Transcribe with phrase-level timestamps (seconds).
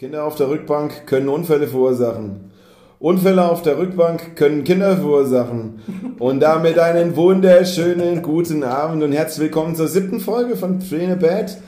[0.00, 2.52] Kinder auf der Rückbank können Unfälle verursachen.
[3.00, 5.80] Unfälle auf der Rückbank können Kinder verursachen.
[6.18, 11.16] Und damit einen wunderschönen guten Abend und herzlich willkommen zur siebten Folge von Train a
[11.16, 11.58] Bad.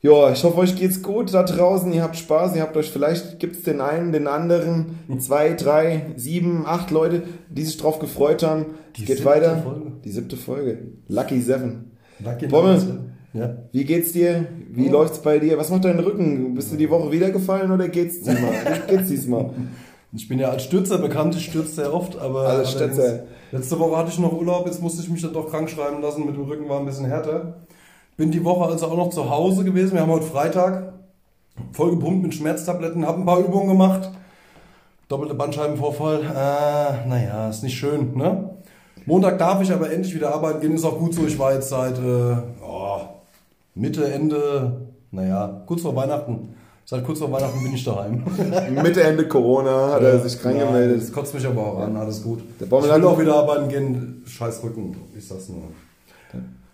[0.00, 1.92] Ja, ich hoffe, euch geht's gut da draußen.
[1.92, 2.56] Ihr habt Spaß.
[2.56, 7.64] Ihr habt euch vielleicht gibt's den einen, den anderen, zwei, drei, sieben, acht Leute, die
[7.64, 8.64] sich drauf gefreut haben.
[8.96, 9.56] Die es geht siebte weiter.
[9.58, 9.92] Folge.
[10.06, 10.78] Die siebte Folge.
[11.08, 11.90] Lucky Seven.
[12.24, 13.10] Lucky Bommel.
[13.32, 13.54] Ja.
[13.72, 14.46] Wie geht's dir?
[14.70, 14.92] Wie Ja.
[14.92, 15.56] läuft's bei dir?
[15.56, 16.54] Was macht dein Rücken?
[16.54, 18.52] Bist du die Woche wieder gefallen oder geht's diesmal?
[18.88, 19.50] Wie geht's diesmal?
[20.12, 23.22] Ich bin ja als Stürzer bekannt, ich stürze sehr oft, aber Als allerdings- Stürzer.
[23.52, 26.26] letzte Woche hatte ich noch Urlaub, jetzt musste ich mich dann doch krank schreiben lassen,
[26.26, 27.54] mit dem Rücken war ein bisschen härter.
[28.16, 30.94] Bin die Woche also auch noch zu Hause gewesen, wir haben heute Freitag,
[31.72, 34.10] voll gepumpt mit Schmerztabletten, habe ein paar Übungen gemacht,
[35.08, 38.50] doppelte Bandscheibenvorfall, äh, naja, ist nicht schön, ne?
[39.06, 41.68] Montag darf ich aber endlich wieder arbeiten gehen, ist auch gut so, ich war jetzt
[41.70, 42.59] seit äh, oh,
[43.74, 46.50] Mitte, Ende, naja, kurz vor Weihnachten,
[46.84, 48.24] seit kurz vor Weihnachten bin ich daheim.
[48.82, 51.00] Mitte, Ende Corona hat er sich krank Ja, gemeldet.
[51.02, 52.40] Das kotzt mich aber auch an, alles gut.
[52.58, 54.22] Der ich will hat- auch wieder arbeiten gehen.
[54.26, 55.62] Scheiß Rücken, ich sag's nur.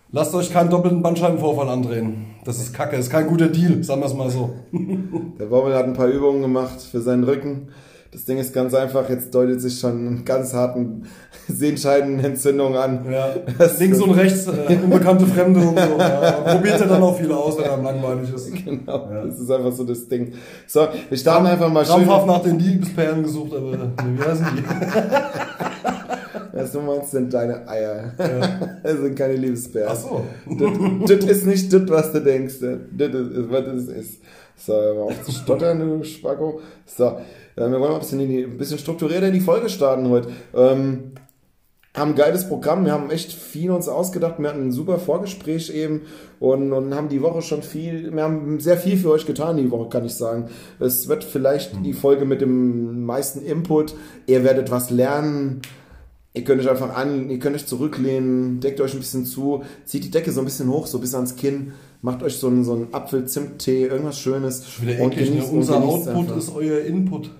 [0.09, 2.27] Lasst euch keinen doppelten Bandscheibenvorfall andrehen.
[2.45, 4.51] Das ist kacke, ist kein guter Deal, sagen wir es mal so.
[4.71, 7.67] Der Bommel hat ein paar Übungen gemacht für seinen Rücken.
[8.11, 11.03] Das Ding ist ganz einfach, jetzt deutet sich schon einen ganz harten
[11.47, 13.05] Sehenscheidenentzündung an.
[13.11, 13.29] Ja.
[13.57, 15.97] Das- Links und rechts, äh, unbekannte Fremde und so.
[15.99, 16.31] Ja.
[16.31, 18.53] Probiert er dann auch viel aus, wenn er langweilig ist.
[18.53, 19.25] Genau, Ja.
[19.25, 20.33] das ist einfach so das Ding.
[20.67, 22.05] So, wir starten einfach mal schön.
[22.07, 24.63] Nach den Liebesperlen gesucht, aber wie heißen die?
[26.67, 28.11] Was du meinst, sind deine Eier.
[28.83, 29.89] Das sind keine Liebesbären.
[29.89, 30.25] Ach so.
[30.45, 32.55] Das, das ist nicht das, was du denkst.
[32.59, 34.21] Das ist, was das ist.
[34.57, 36.59] So, auf zu stottern, du Spacko.
[36.85, 37.19] So, äh,
[37.55, 40.29] wir wollen mal ein bisschen, die, ein bisschen strukturierter in die Folge starten heute.
[40.53, 41.13] Ähm,
[41.95, 45.73] haben ein geiles Programm, wir haben echt viel uns ausgedacht, wir hatten ein super Vorgespräch
[45.73, 46.01] eben
[46.39, 49.71] und, und haben die Woche schon viel, wir haben sehr viel für euch getan die
[49.71, 50.49] Woche, kann ich sagen.
[50.79, 53.95] Es wird vielleicht die Folge mit dem meisten Input,
[54.27, 55.61] ihr werdet was lernen,
[56.37, 60.03] Ihr könnt euch einfach an, ihr könnt euch zurücklehnen, deckt euch ein bisschen zu, zieht
[60.03, 62.73] die Decke so ein bisschen hoch, so bis ans Kinn, macht euch so einen, so
[62.73, 64.81] einen Apfel-Zimt-Tee, irgendwas Schönes.
[64.81, 65.43] Wieder eklig, ne?
[65.43, 66.37] Unser Output einfach.
[66.37, 67.31] ist euer Input.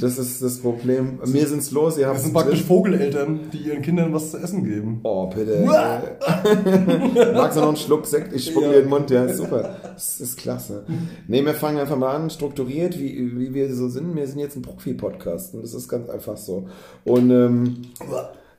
[0.00, 1.20] Das ist das Problem.
[1.24, 5.00] Mir sind's los, ihr habt sind praktisch Vogeleltern, die ihren Kindern was zu essen geben.
[5.04, 5.64] Oh, bitte.
[7.34, 8.32] Magst du noch einen Schluck Sekt?
[8.32, 8.70] Ich spuck Ja.
[8.72, 9.76] dir den Mund, ja, ist super.
[9.84, 10.84] Das ist klasse.
[11.28, 14.16] Nee, wir fangen einfach mal an, strukturiert, wie, wie wir so sind.
[14.16, 16.66] Wir sind jetzt ein Profi-Podcast und das ist ganz einfach so.
[17.04, 17.82] Und ähm,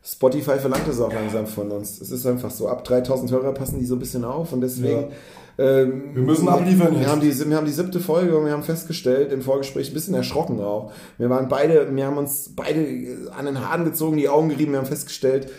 [0.03, 1.99] Spotify verlangt es auch langsam von uns.
[1.99, 2.69] Es ist einfach so.
[2.69, 5.07] Ab 3000 Hörer passen die so ein bisschen auf und deswegen.
[5.59, 7.09] Ähm, Wir müssen abliefern Wir jetzt.
[7.09, 10.13] haben, die, wir haben die siebte Folge und wir haben festgestellt im Vorgespräch, ein bisschen
[10.13, 10.91] erschrocken auch.
[11.17, 12.85] Wir waren beide, wir haben uns beide
[13.35, 15.49] an den Haaren gezogen, die Augen gerieben, wir haben festgestellt,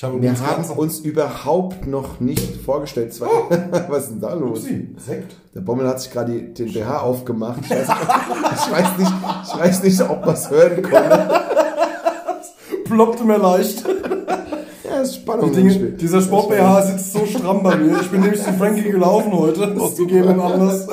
[0.00, 3.12] habe wir haben uns überhaupt noch nicht vorgestellt.
[3.12, 3.26] Zwei,
[3.88, 4.60] was ist denn da los?
[4.60, 5.34] Upsi, Sekt.
[5.54, 7.58] Der Bommel hat sich gerade die- den BH aufgemacht.
[7.64, 7.88] Ich weiß,
[8.54, 9.12] ich weiß nicht,
[9.44, 11.28] ich weiß nicht, ob man es hören konnte.
[12.84, 13.84] Ploppte mir leicht.
[14.98, 18.00] Ja, ist Spannung Dinge, dieser Sport BH sitzt so stramm bei mir.
[18.00, 20.88] Ich bin nämlich zu Frankie gelaufen heute, aus gegebenen Anlass.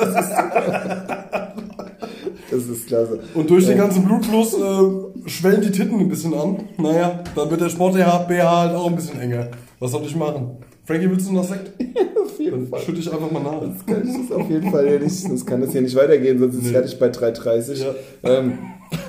[2.48, 3.18] Das ist klasse.
[3.34, 6.60] Und durch den ganzen Blutfluss äh, schwellen die Titten ein bisschen an.
[6.78, 9.48] Naja, dann wird der Sport BH halt auch ein bisschen enger.
[9.80, 10.58] Was soll ich machen?
[10.84, 11.72] Frankie, willst du noch Sekt?
[12.24, 12.80] Auf jeden Dann Fall.
[12.82, 13.60] schütte ich einfach mal nach.
[13.60, 16.38] Das kann ich das auf jeden Fall hier nicht, das kann das hier nicht weitergehen,
[16.38, 16.72] sonst ist es Nee.
[16.72, 17.80] fertig bei 3,30.
[17.82, 17.94] Ja.
[18.22, 18.58] Ähm,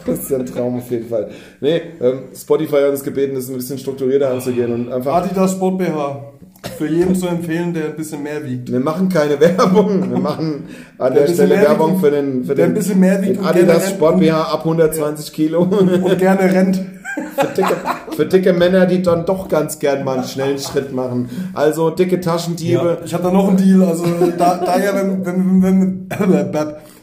[0.08, 1.30] das ist ja ein Traum auf jeden Fall.
[1.62, 5.78] Nee, ähm, Spotify hat uns gebeten, das ein bisschen strukturierter anzugehen und einfach Adidas Sport
[5.78, 6.34] BH.
[6.78, 8.72] Für jeden zu empfehlen, der ein bisschen mehr wiegt.
[8.72, 10.66] Wir machen keine Werbung, wir machen
[10.98, 13.38] an Der der Stelle Werbung wiegt für den, für der den, ein bisschen mehr wiegt
[13.38, 15.62] den Adidas Sport BH ab 120 Kilo.
[15.62, 16.84] Und gerne rennt.
[17.38, 17.76] für, dicke,
[18.16, 21.30] für dicke Männer, die dann doch ganz gern mal einen schnellen Schritt machen.
[21.54, 22.98] Also dicke Taschendiebe.
[23.00, 23.84] Ja, ich habe da noch einen Deal.
[23.84, 24.06] Also
[24.38, 26.54] da, da ja, wenn, wenn, wenn, wenn,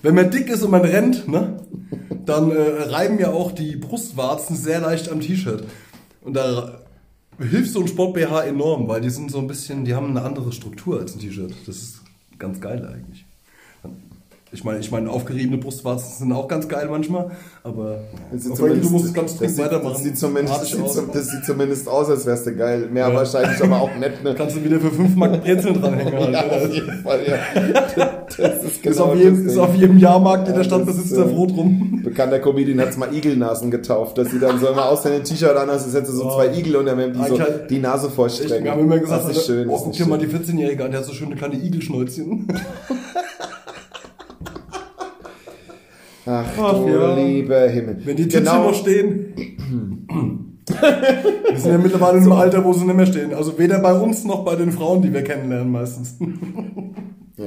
[0.04, 1.56] wenn man dick ist und man rennt, ne,
[2.26, 5.64] dann äh, reiben ja auch die Brustwarzen sehr leicht am T-Shirt.
[6.20, 6.82] Und da
[7.38, 10.52] hilft so ein Sport-BH enorm, weil die sind so ein bisschen, die haben eine andere
[10.52, 11.54] Struktur als ein T-Shirt.
[11.66, 12.02] Das ist
[12.38, 13.23] ganz geil eigentlich.
[14.52, 17.32] Ich meine, ich meine, aufgeriebene Brustwarzen sind auch ganz geil manchmal,
[17.64, 17.98] aber
[18.56, 19.94] Frankie, du musst es ganz sieht- weitermachen.
[19.94, 20.94] Das sieht, zumindest, das, sieht, aus.
[20.94, 22.88] zum- das sieht zumindest aus, als wärst du geil.
[22.92, 23.14] Mehr Ja.
[23.14, 24.22] wahrscheinlich aber auch nicht.
[24.22, 24.32] Ne?
[24.38, 26.14] Kannst du wieder für 5 Mark Brezeln dranhängen.
[26.14, 27.36] Halt, Ja, auf jeden Fall, ja.
[28.36, 31.06] Das ist Ist, genau auf jedem, ist auf jedem Jahrmarkt in der Stadt das besitzt
[31.12, 32.00] ist, der äh, Brot rum.
[32.04, 35.56] Bekannter Comedian hat es mal Igelnasen getauft, dass sie dann so immer aussehen, ein T-Shirt
[35.56, 36.34] an, als hätte so Oh.
[36.36, 38.64] zwei Igel und dann die so Eigentlich- die Nase Ich, vorstrecken.
[38.64, 39.68] wir haben immer gesagt, das ist schön.
[39.68, 42.46] oh, guck ist dir mal die 14-Jährige an, der hat so schöne kleine Igelschnäuzchen.
[46.26, 47.14] Ach, Ach, du ja.
[47.16, 47.98] lieber Himmel.
[48.04, 49.34] Wenn die Tütchen genau, noch stehen.
[49.36, 53.34] wir sind ja mittlerweile in einem Alter, wo sie nicht mehr stehen.
[53.34, 56.16] Also weder bei uns noch bei den Frauen, die wir kennenlernen meistens.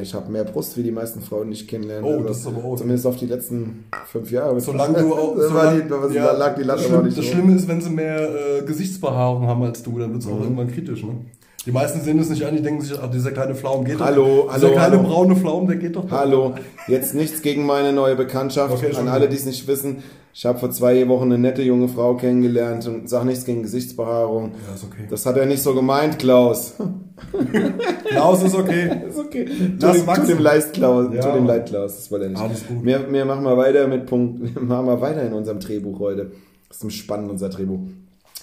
[0.01, 2.06] Ich habe mehr Brust wie die meisten Frauen, die ich kennenlerne.
[2.06, 4.59] Oh, das ist aber auch- Zumindest auf die letzten fünf Jahre.
[4.59, 5.33] Solange du auch.
[5.38, 7.31] Solange- die, ja, lag die Latte Schlimme, nicht das so.
[7.31, 10.33] Schlimme ist, wenn sie mehr äh, Gesichtsbehaarung haben als du, dann wird es Mhm.
[10.33, 11.03] auch irgendwann kritisch.
[11.03, 11.12] Ne?
[11.67, 14.45] Die meisten sehen es nicht an, die denken sich, ach, dieser kleine Pflaum geht Hallo,
[14.47, 14.53] doch.
[14.55, 15.09] Dieser hallo, kleine hallo.
[15.09, 16.09] braune Pflaum, der geht doch.
[16.09, 16.55] Hallo,
[16.87, 18.73] jetzt nichts gegen meine neue Bekanntschaft.
[18.73, 19.97] Okay, An alle, die es nicht wissen.
[20.33, 24.51] Ich habe vor zwei Wochen eine nette junge Frau kennengelernt und sag nichts gegen Gesichtsbehaarung.
[24.65, 25.07] Ja, ist okay.
[25.09, 26.75] Das hat er nicht so gemeint, Klaus.
[28.05, 29.01] Klaus ist okay.
[29.09, 29.45] ist okay.
[29.81, 31.07] Lass Tu dem, dem leid, Klaus.
[31.13, 31.21] Ja.
[31.21, 31.97] Tu dem leid, Klaus.
[31.97, 32.41] Das wollte er nicht.
[32.41, 32.85] Alles gut.
[32.85, 34.39] Wir, wir machen mal weiter mit Punkt.
[34.55, 36.31] Wir machen mal weiter in unserem Drehbuch heute.
[36.69, 37.81] Das ist ein spannend, unser Drehbuch.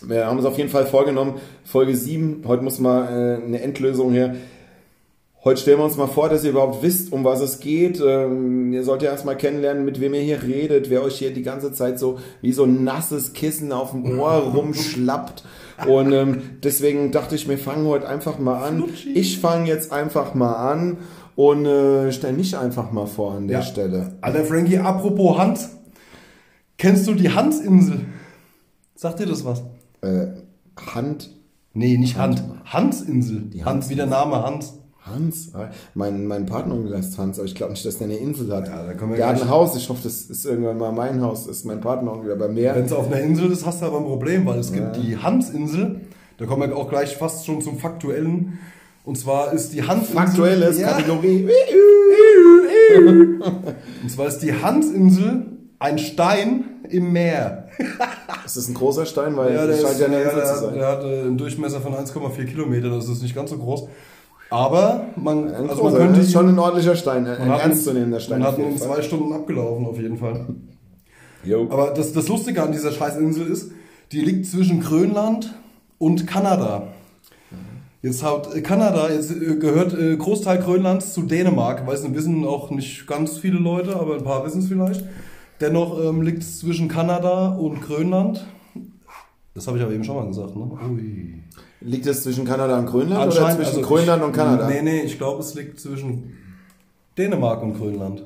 [0.07, 1.35] Wir haben uns auf jeden Fall vorgenommen,
[1.65, 3.05] Folge 7, heute muss mal
[3.41, 4.35] äh, eine Endlösung her.
[5.45, 8.01] Heute stellen wir uns mal vor, dass ihr überhaupt wisst, um was es geht.
[8.01, 11.43] Ähm, ihr sollt ja erstmal kennenlernen, mit wem ihr hier redet, wer euch hier die
[11.43, 15.45] ganze Zeit so wie so ein nasses Kissen auf dem Ohr rumschlappt.
[15.87, 18.85] Und ähm, deswegen dachte ich, wir fangen heute einfach mal an.
[19.15, 20.97] Ich fange jetzt einfach mal an
[21.37, 23.65] und äh, stell mich einfach mal vor an der Ja.
[23.65, 24.15] Stelle.
[24.23, 25.69] Alter Frankie, apropos Hans.
[26.79, 28.01] Kennst du die Hansinsel?
[28.95, 29.63] Sagt dir das was?
[30.05, 30.27] Äh,
[30.95, 31.31] Hand
[31.77, 32.43] Nee, nicht Hand.
[32.67, 33.51] Hansinsel.
[33.65, 34.75] Hans, wie der Name Hans.
[35.01, 35.53] Hans?
[35.95, 38.69] Mein, mein Partneronkel heißt Hans, aber ich glaube nicht, dass der eine Insel hat.
[38.69, 41.21] Ja, da können wir der hat ein Haus, ich hoffe, das ist irgendwann mal mein
[41.21, 42.75] Haus, ist mein Partneronkel, aber mehr.
[42.77, 45.19] Wenn es auf einer Insel ist, hast du aber ein Problem, weil es gibt die
[45.19, 46.01] Hansinsel.
[46.39, 48.59] Da kommen wir auch gleich fast schon zum Faktuellen.
[49.05, 50.19] Und zwar ist die Hansinsel.
[50.19, 50.93] Aktuelles Ja.
[50.93, 51.49] Kategorie.
[52.97, 55.47] Und zwar ist die Hansinsel
[55.79, 57.64] ein Stein im Meer.
[58.45, 60.45] Ist das ein großer Stein, weil Ja, der, scheint ist, ja eine ja, Insel der,
[60.45, 60.75] zu hat, sein.
[60.75, 63.89] der hat äh, einen Durchmesser von 1,4 Kilometer, das ist nicht ganz so groß.
[64.51, 68.21] Aber man, Ein also großer, man könnte das ist schon ein ordentlicher Stein, ein ernstzunehmender
[68.21, 68.41] Stein.
[68.41, 70.47] Man hat ihn in zwei Stunden abgelaufen, auf jeden Fall.
[71.45, 71.67] Jo.
[71.71, 73.73] Aber das, das Lustige an dieser Scheißinsel ist,
[74.13, 75.55] die liegt zwischen Grönland
[75.99, 76.89] und Kanada.
[78.03, 81.87] Jetzt hat äh, Kanada, jetzt äh, gehört Großteil Grönlands zu Dänemark.
[81.87, 85.03] Weiß nicht, wissen auch nicht ganz viele Leute, aber ein paar wissen es vielleicht.
[85.65, 88.45] Dennoch ähm, liegt es zwischen Kanada und Grönland.
[89.55, 90.71] Das habe ich aber eben schon mal gesagt, ne?
[90.91, 91.43] Ui.
[91.81, 94.69] Liegt es zwischen Kanada und Grönland oder Anscheinend, zwischen also Grönland ich, und Kanada?
[94.69, 96.35] Nee, nee, ich glaube, es liegt zwischen
[97.17, 98.25] Dänemark und Grönland.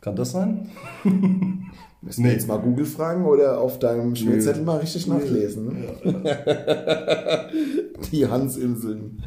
[0.00, 0.70] Kann das sein?
[1.04, 2.32] Müssen wir Nee.
[2.34, 5.68] jetzt mal Google fragen oder auf deinem Schmierzettel mal richtig nachlesen?
[6.02, 7.46] Ne?
[8.10, 9.22] Die Hansinseln.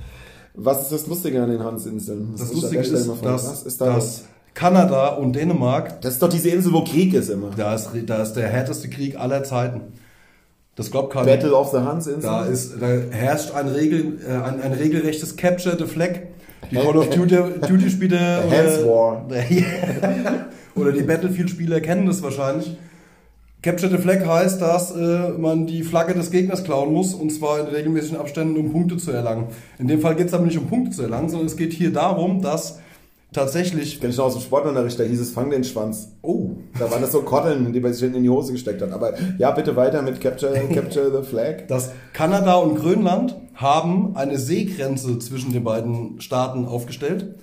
[0.56, 2.34] Was ist das Lustige an den Hansinseln?
[2.34, 4.04] Das an Lustige ist, dass, Was ist da los?
[4.04, 4.26] dass
[4.56, 7.52] Kanada und Dänemark, Das ist doch diese Insel, wo Krieg ist immer.
[7.56, 9.82] da ist, da ist der härteste Krieg aller Zeiten.
[10.76, 11.26] Das glaubt keiner.
[11.26, 12.22] Battle of the Hansinseln.
[12.22, 16.22] Da, ist, da herrscht ein, Regel, äh, ein, ein regelrechtes Capture the Flag.
[16.72, 17.36] Die Call of Duty,
[17.68, 19.26] Duty Spieler Hands War.
[20.76, 22.76] oder die Battlefield-Spieler kennen das wahrscheinlich.
[23.62, 27.60] Capture the Flag heißt, dass äh, man die Flagge des Gegners klauen muss und zwar
[27.60, 29.48] in regelmäßigen Abständen, um Punkte zu erlangen.
[29.80, 31.92] In dem Fall geht es aber nicht um Punkte zu erlangen, sondern es geht hier
[31.92, 32.80] darum, dass
[33.36, 34.00] tatsächlich.
[34.02, 36.10] Kenn ich noch aus dem Sportunterricht, da hieß es, fang den Schwanz.
[36.22, 38.92] Oh, Da waren das so Kotteln, die man sich hinten in die Hose gesteckt hat.
[38.92, 41.68] Aber ja, bitte weiter mit Capture, Capture the Flag.
[41.68, 47.36] dass Kanada und Grönland haben eine Seegrenze zwischen den beiden Staaten aufgestellt.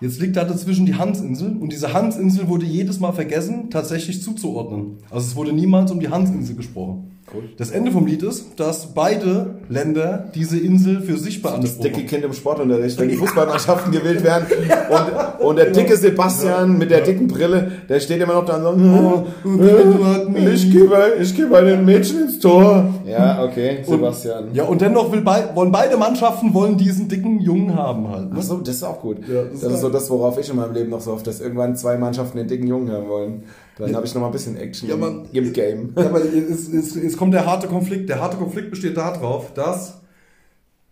[0.00, 4.98] Jetzt liegt da dazwischen die Hansinsel und diese Hansinsel wurde jedes Mal vergessen, tatsächlich zuzuordnen.
[5.10, 7.15] Also es wurde niemals um die Hansinsel gesprochen.
[7.34, 7.48] Cool.
[7.58, 12.04] Das Ende vom Lied ist, dass beide Länder diese Insel für sich Das dicke.
[12.04, 14.46] Kind im Sportunterricht, wenn die Fußballmannschaften gewählt werden
[14.88, 18.78] und, und der dicke Sebastian mit der dicken Brille, der steht immer noch da und
[18.78, 19.26] so,
[19.60, 22.94] "Äh, ich gehe bei, ich geh bei den Mädchen ins Tor.
[23.04, 24.50] Ja, okay, Sebastian.
[24.52, 28.30] Ja, und dennoch will bei, wollen beide Mannschaften wollen diesen dicken Jungen haben halt.
[28.30, 28.36] Ne?
[28.38, 29.18] Ach so, das ist auch gut.
[29.28, 31.24] Ja, das, das ist ist so das, worauf ich in meinem Leben noch so hoffe,
[31.24, 33.42] dass irgendwann zwei Mannschaften den dicken Jungen haben wollen.
[33.78, 35.92] Dann habe ich noch mal ein bisschen Action Ja, man- im Game.
[35.96, 38.08] Ja, aber jetzt, jetzt, jetzt kommt der harte Konflikt.
[38.08, 40.00] Der harte Konflikt besteht darauf, dass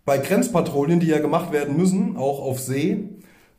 [0.05, 3.09] bei Grenzpatrouillen, die ja gemacht werden müssen, auch auf See,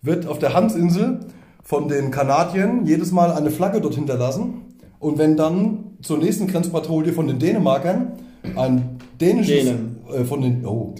[0.02, 1.20] wird auf der Hansinsel
[1.64, 4.62] von den Kanadiern jedes Mal eine Flagge dort hinterlassen.
[5.00, 8.12] Und wenn dann zur nächsten Grenzpatrouille von den Dänemarkern
[8.54, 9.96] ein dänisches, Dänen.
[10.14, 10.94] äh, von den, oh,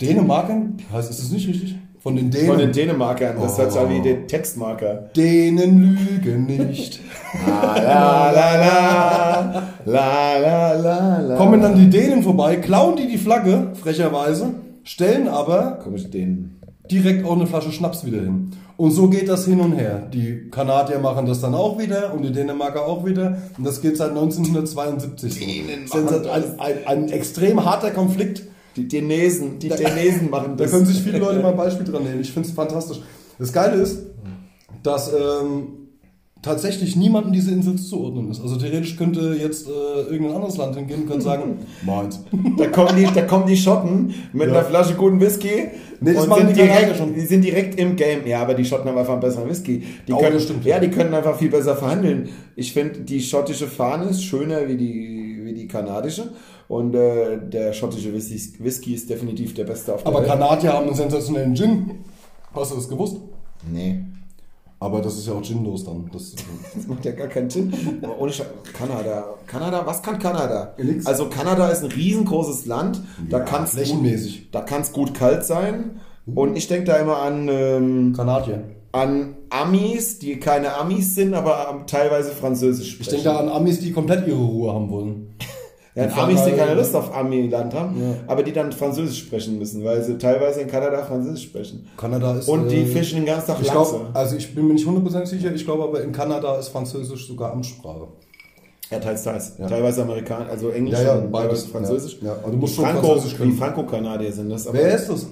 [0.00, 1.76] Dänemarkern, heißt, ist das nicht richtig?
[2.00, 2.46] Von den Dänen.
[2.48, 3.68] Von den Dänemarkern, das Oh.
[3.70, 5.10] sich an wie den Textmarker.
[5.16, 7.00] Dänen lügen nicht.
[7.46, 11.36] La la la la, la la la.
[11.36, 14.50] Kommen dann die Dänen vorbei, klauen die die Flagge, frecherweise,
[14.84, 16.60] stellen aber Komische Dänen.
[16.90, 18.52] direkt auch eine Flasche Schnaps wieder hin.
[18.76, 20.06] Und so geht das hin und her.
[20.14, 23.36] Die Kanadier machen das dann auch wieder und die Dänemarker auch wieder.
[23.58, 25.40] Und das geht seit 1972 so.
[25.40, 28.44] Dänen Das ist ein, ein, ein extrem harter Konflikt.
[28.78, 30.72] Die Dänesen, die Dänesen machen Da das.
[30.72, 32.20] können sich viele Leute mal ein Beispiel dran nehmen.
[32.20, 33.00] Ich finde es fantastisch.
[33.38, 34.02] Das Geile ist,
[34.82, 35.68] dass ähm,
[36.42, 38.40] tatsächlich niemandem diese Insel zuzuordnen ist.
[38.40, 42.20] Also theoretisch könnte jetzt äh, irgendein anderes Land hingehen und könnte sagen, meins.
[42.56, 44.54] Da kommen die, da kommen die Schotten mit Ja.
[44.54, 45.68] einer Flasche guten Whisky
[46.00, 47.12] Nee, das und machen sind die direkt, schon.
[47.14, 48.24] die sind direkt im Game.
[48.24, 49.82] Ja, aber die Schotten haben einfach einen besseren Whisky.
[50.06, 50.64] Die Oh, können, stimmt.
[50.64, 52.28] Ja, die können einfach viel besser verhandeln.
[52.54, 56.30] Ich finde, die schottische Fahne ist schöner wie die, wie die kanadische.
[56.68, 60.28] Und äh, der schottische Whisky, Whisky ist definitiv der beste auf der Aber Welt.
[60.30, 61.90] Kanadier haben einen sensationellen Gin.
[62.54, 63.16] Hast du das gewusst?
[63.72, 64.00] Nee,
[64.80, 66.08] Aber das ist ja auch ginlos dann.
[66.12, 66.34] Das,
[66.74, 67.48] das macht ja gar keinen.
[68.02, 69.24] Aber Ohne Sche Kanada.
[69.46, 70.74] Kanada, was kann Kanada?
[70.78, 71.06] Nix.
[71.06, 73.00] Also Kanada ist ein riesengroßes Land.
[73.30, 74.42] Da Ja, kann es flächenmäßig.
[74.44, 76.00] gut, da kann's gut kalt sein.
[76.34, 78.62] Und ich denke da immer an, ähm, Kanadier.
[78.92, 83.02] an Amis, die keine Amis sind, aber ähm, teilweise Französisch sprechen.
[83.16, 85.34] Ich denke da an Amis, die komplett ihre Ruhe haben wollen.
[85.98, 88.14] Ja, die Amis, die keine Lust auf Ami-Land haben, Ja.
[88.26, 91.86] aber die dann Französisch sprechen müssen, weil sie teilweise in Kanada Französisch sprechen.
[91.96, 92.48] Kanada ist.
[92.48, 93.90] Und die äh, fischen den ganzen Tag Ich Lachse.
[93.96, 97.26] glaube, also ich bin mir nicht hundertprozentig sicher, ich glaube aber in Kanada ist Französisch
[97.26, 98.08] sogar Amtssprache.
[98.90, 99.52] Ja, teils, teils.
[99.58, 99.66] Ja.
[99.66, 101.64] Teilweise Amerikanisch, also Englisch Ja, ja, und beides.
[101.64, 102.18] teilweise Französisch.
[102.22, 102.50] Ja, ja.
[102.50, 103.52] Du musst die schon Französisch die können.
[103.52, 104.66] Franco-Kanadier sind das.
[104.72, 105.26] Wer ist das?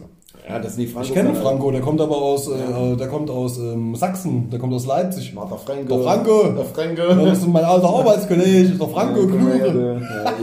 [0.49, 3.31] Ja, das sind die franco Ich kenne Franco, der kommt aber aus, äh, der kommt
[3.31, 5.35] aus ähm, Sachsen, der kommt aus Leipzig.
[5.35, 5.85] Der Franco.
[5.89, 6.43] Der Franco.
[6.45, 7.27] Der Das Franco.
[7.33, 9.21] ist mein alter Arbeitskollege, der Franco.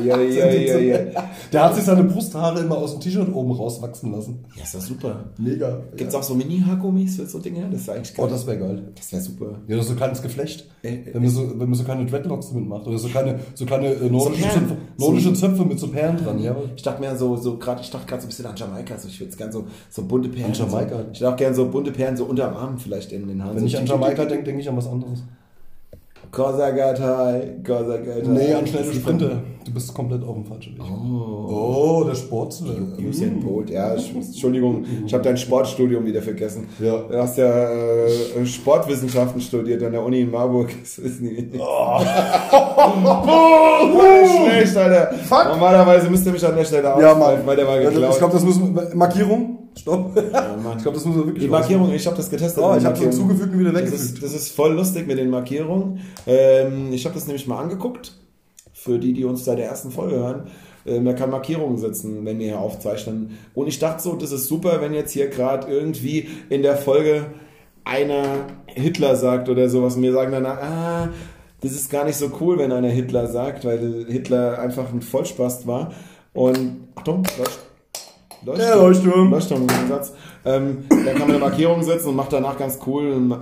[0.03, 1.23] Ja, ja, ja, ja, ja.
[1.53, 4.43] Der hat sich seine Brusthaare immer aus dem T-Shirt oben rauswachsen lassen.
[4.57, 5.25] Ja, ist das super.
[5.37, 5.79] Mega.
[5.95, 7.67] Gibt's auch so Mini-Haargummis für so Dinge?
[7.71, 8.31] Das ist eigentlich Oh, geil.
[8.31, 8.83] das wäre geil.
[8.95, 9.45] das wäre super.
[9.67, 10.67] Ja, das ist so ein kleines Geflecht.
[10.81, 12.85] Äh, wenn, man so, wenn man so kleine Dreadlocks mitmacht.
[12.87, 14.67] Oder so kleine, so kleine äh, nordische, Perlen.
[14.67, 16.39] Zöpfe, nordische Zöpfe mit so Perlen dran.
[16.41, 18.97] Ja, Ich dachte mir so, so gerade, ich dachte gerade so ein bisschen an Jamaika.
[18.97, 19.63] So, ich würde gerne so,
[19.93, 20.47] so bunte Perlen.
[20.47, 20.95] An Jamaika?
[20.97, 23.55] So, ich dachte auch gerne so bunte Perlen so unterm Arm vielleicht in den Haaren.
[23.57, 25.21] Wenn so ich an Jamaika denke, denke ich an was anderes.
[26.31, 28.27] Cosa Gatai, Cosa Gatai.
[28.27, 29.43] Nee, an schnelle Sprinter.
[29.63, 30.81] Du bist komplett auf dem falschen Weg.
[30.83, 31.99] Oh.
[32.01, 32.73] Oh, der Sportsler.
[33.07, 36.67] Usain Bolt, ja, Entschuldigung, ich habe dein Sportstudium wieder vergessen.
[36.79, 36.97] Ja.
[37.03, 40.69] Du hast ja äh, Sportwissenschaften studiert an der Uni in Marburg.
[40.81, 41.51] Das ist nie.
[41.59, 41.99] Oh.
[44.49, 45.13] Schlecht, Alter.
[45.13, 45.45] Fuck.
[45.49, 47.45] Normalerweise müsste mich an der Stelle Ja, ausfallen, Mann.
[47.47, 48.09] weil der war geklaut.
[48.11, 48.89] Ich glaube, das müssen wir.
[48.95, 49.59] Markierung?
[49.75, 50.15] Stopp.
[50.15, 50.77] Mann.
[50.77, 52.63] Ich glaube, das müssen wir wirklich Die Markierung, ich habe das getestet.
[52.63, 53.11] Oh, ich habe so Markierung.
[53.11, 54.13] hinzugefügt und wieder Das weggefügt.
[54.15, 55.99] ist, das ist voll lustig mit den Markierungen.
[56.27, 58.13] Ähm, ich habe das nämlich mal angeguckt.
[58.73, 60.43] Für die, die uns seit der ersten Folge hören.
[60.85, 63.37] Ähm, da kann Markierungen setzen, wenn wir hier aufzeichnen.
[63.53, 67.27] Und ich dachte so, das ist super, wenn jetzt hier gerade irgendwie in der Folge
[67.85, 68.23] einer
[68.67, 69.95] Hitler sagt oder sowas.
[69.95, 71.09] Und wir sagen dann, ah,
[71.61, 75.65] das ist gar nicht so cool, wenn einer Hitler sagt, weil Hitler einfach ein Vollspast
[75.65, 75.93] war.
[76.33, 77.59] Und, Achtung, Leucht,
[78.45, 78.57] Leuchtturm.
[78.67, 79.31] Der Leuchtturm.
[79.31, 80.13] Leuchtturm Gegensatz.
[80.45, 83.37] Ähm, da kann man eine Markierung setzen und macht danach ganz cool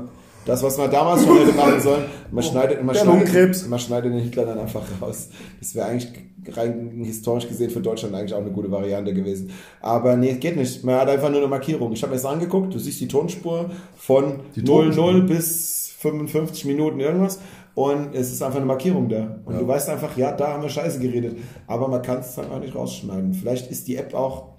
[0.46, 2.04] das, was man damals schon hätte machen sollen.
[2.32, 5.30] Man schneidet, man schneidet, man schneidet den Hitler dann einfach raus.
[5.60, 6.10] Das wäre eigentlich
[6.56, 9.52] rein historisch gesehen für Deutschland eigentlich auch eine gute Variante gewesen.
[9.82, 10.84] Aber nee, geht nicht.
[10.84, 11.92] Man hat einfach nur eine Markierung.
[11.94, 12.74] Ich habe mir das angeguckt.
[12.74, 15.22] Du siehst die Tonspur von Die 00 Tonspur.
[15.28, 17.40] bis 55 Minuten irgendwas.
[17.74, 19.38] Und es ist einfach eine Markierung da.
[19.46, 19.60] Und Ja.
[19.62, 21.38] du weißt einfach, ja, da haben wir Scheiße geredet.
[21.68, 23.34] Aber man kann es einfach nicht rausschneiden.
[23.34, 24.51] Vielleicht ist die App auch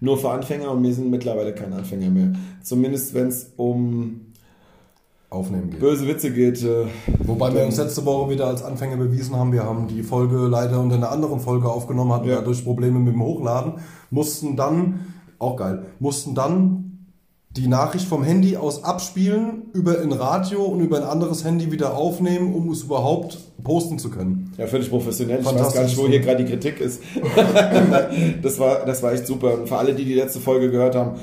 [0.00, 2.32] nur für Anfänger und wir sind mittlerweile keine Anfänger mehr.
[2.62, 4.20] Zumindest wenn es um
[5.30, 5.80] Aufnehmen geht.
[5.80, 6.62] böse Witze geht.
[6.64, 6.86] Äh,
[7.26, 10.80] Wobei wir uns letzte Woche wieder als Anfänger bewiesen haben, wir haben die Folge leider
[10.80, 12.36] unter einer anderen Folge aufgenommen, hatten Ja.
[12.36, 13.74] dadurch Probleme mit dem Hochladen,
[14.10, 15.00] mussten dann,
[15.38, 16.77] auch geil, mussten dann
[17.58, 21.96] die Nachricht vom Handy aus abspielen, über ein Radio und über ein anderes Handy wieder
[21.96, 24.52] aufnehmen, um es überhaupt posten zu können.
[24.56, 25.40] ja, völlig professionell.
[25.40, 27.02] Ich weiß gar nicht, wo hier gerade die Kritik ist.
[28.42, 29.54] das, war, das war echt super.
[29.54, 31.18] Und für alle, die die letzte Folge gehört haben,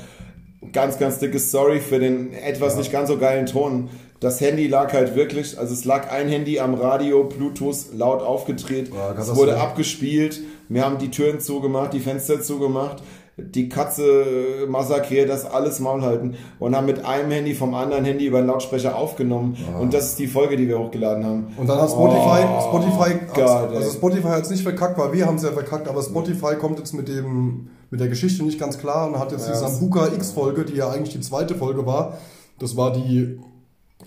[0.72, 3.88] ganz, ganz dickes Sorry für den etwas nicht ganz so geilen Ton.
[4.20, 8.90] Das Handy lag halt wirklich, also es lag ein Handy am Radio, Bluetooth laut aufgedreht.
[8.94, 10.40] Ja, es wurde abgespielt.
[10.68, 13.02] Wir haben die Türen zugemacht, die Fenster zugemacht.
[13.38, 14.24] Die Katze
[14.66, 18.46] massakriert, das alles Maul halten und haben mit einem Handy vom anderen Handy über den
[18.46, 19.58] Lautsprecher aufgenommen.
[19.78, 21.46] Und das ist die Folge, die wir hochgeladen haben.
[21.58, 23.76] Und dann hat Spotify, Oh, Spotify, ey.
[23.76, 26.78] also Spotify hat es nicht verkackt, weil wir haben es ja verkackt, aber Spotify kommt
[26.78, 30.06] jetzt mit dem, mit der Geschichte nicht ganz klar und hat jetzt Ja, die Sambuka
[30.14, 32.16] X Folge, die ja eigentlich die zweite Folge war.
[32.58, 33.38] Das war die,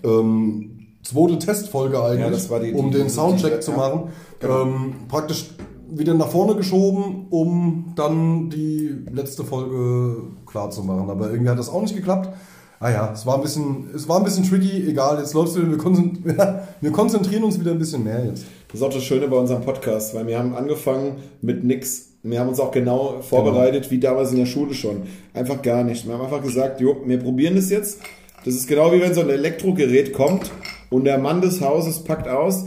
[0.02, 3.76] ähm, zweite Testfolge eigentlich, Ja, die- um die- den Soundcheck die- zu ja.
[3.76, 4.02] machen.
[4.40, 4.62] Genau.
[4.62, 5.50] Ähm, praktisch
[5.92, 11.10] wieder nach vorne geschoben, um dann die letzte Folge klar zu machen.
[11.10, 12.28] Aber irgendwie hat das auch nicht geklappt.
[12.82, 14.88] Ah ja, es war ein bisschen, es war ein bisschen tricky.
[14.88, 15.68] Egal, jetzt läuft's wieder.
[15.68, 18.46] Wir, wir konzentrieren uns wieder ein bisschen mehr jetzt.
[18.68, 22.08] Das ist auch das Schöne bei unserem Podcast, weil wir haben angefangen mit nix.
[22.22, 25.02] Wir haben uns auch genau vorbereitet, wie damals in der Schule schon.
[25.34, 26.06] Einfach gar nicht.
[26.06, 28.00] Wir haben einfach gesagt, jo, wir probieren das jetzt.
[28.44, 30.50] Das ist genau wie wenn so ein Elektrogerät kommt
[30.88, 32.64] und der Mann des Hauses packt aus.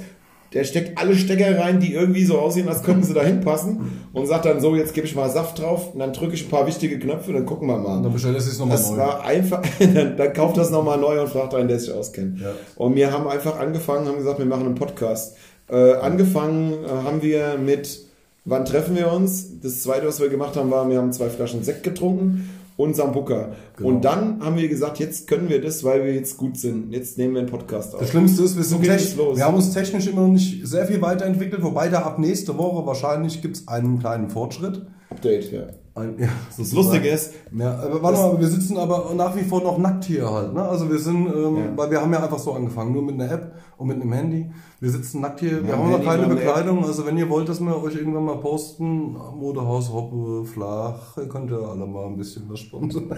[0.53, 4.27] Der steckt alle Stecker rein, die irgendwie so aussehen, als könnten sie da hinpassen und
[4.27, 6.67] sagt dann so, jetzt gebe ich mal Saft drauf und dann drücke ich ein paar
[6.67, 8.01] wichtige Knöpfe, dann gucken wir mal.
[8.01, 8.97] Dann bestellt es sich nochmal Das neu.
[8.97, 12.39] war einfach, dann, dann kauft das nochmal neu und fragt einen, der sich auskennt.
[12.39, 12.51] Ja.
[12.75, 15.35] Und wir haben einfach angefangen, haben gesagt, wir machen einen Podcast.
[15.69, 17.99] Äh, angefangen äh, haben wir mit,
[18.45, 19.59] wann treffen wir uns?
[19.61, 23.51] Das zweite, was wir gemacht haben, war, wir haben zwei Flaschen Sekt getrunken und Sambuka.
[23.77, 23.89] Genau.
[23.89, 26.91] Und dann haben wir gesagt, jetzt können wir das, weil wir jetzt gut sind.
[26.91, 28.09] Jetzt nehmen wir einen Podcast Das auf.
[28.09, 29.37] Schlimmste ist, wir, sind los.
[29.37, 32.85] wir haben uns technisch immer noch nicht sehr viel weiterentwickelt, wobei da ab nächste Woche
[32.85, 34.85] wahrscheinlich gibt es einen kleinen Fortschritt.
[35.09, 35.67] Update, ja.
[35.95, 39.61] Ein, ja, Das Lustige ist, Ja, aber warte mal, wir sitzen aber nach wie vor
[39.61, 40.51] noch nackt hier halt.
[40.51, 40.63] Ne?
[40.63, 41.63] Also wir sind, ähm, Ja.
[41.75, 44.49] weil wir haben ja einfach so angefangen, nur mit einer App und mit einem Handy.
[44.79, 46.83] Wir sitzen nackt hier, wir Ja, haben noch keine wir Bekleidung.
[46.83, 51.51] Also wenn ihr wollt, dass wir euch irgendwann mal posten, Modehaus, Hoppe, Flach, ihr könnt
[51.51, 53.09] ja alle mal ein bisschen was sponsern.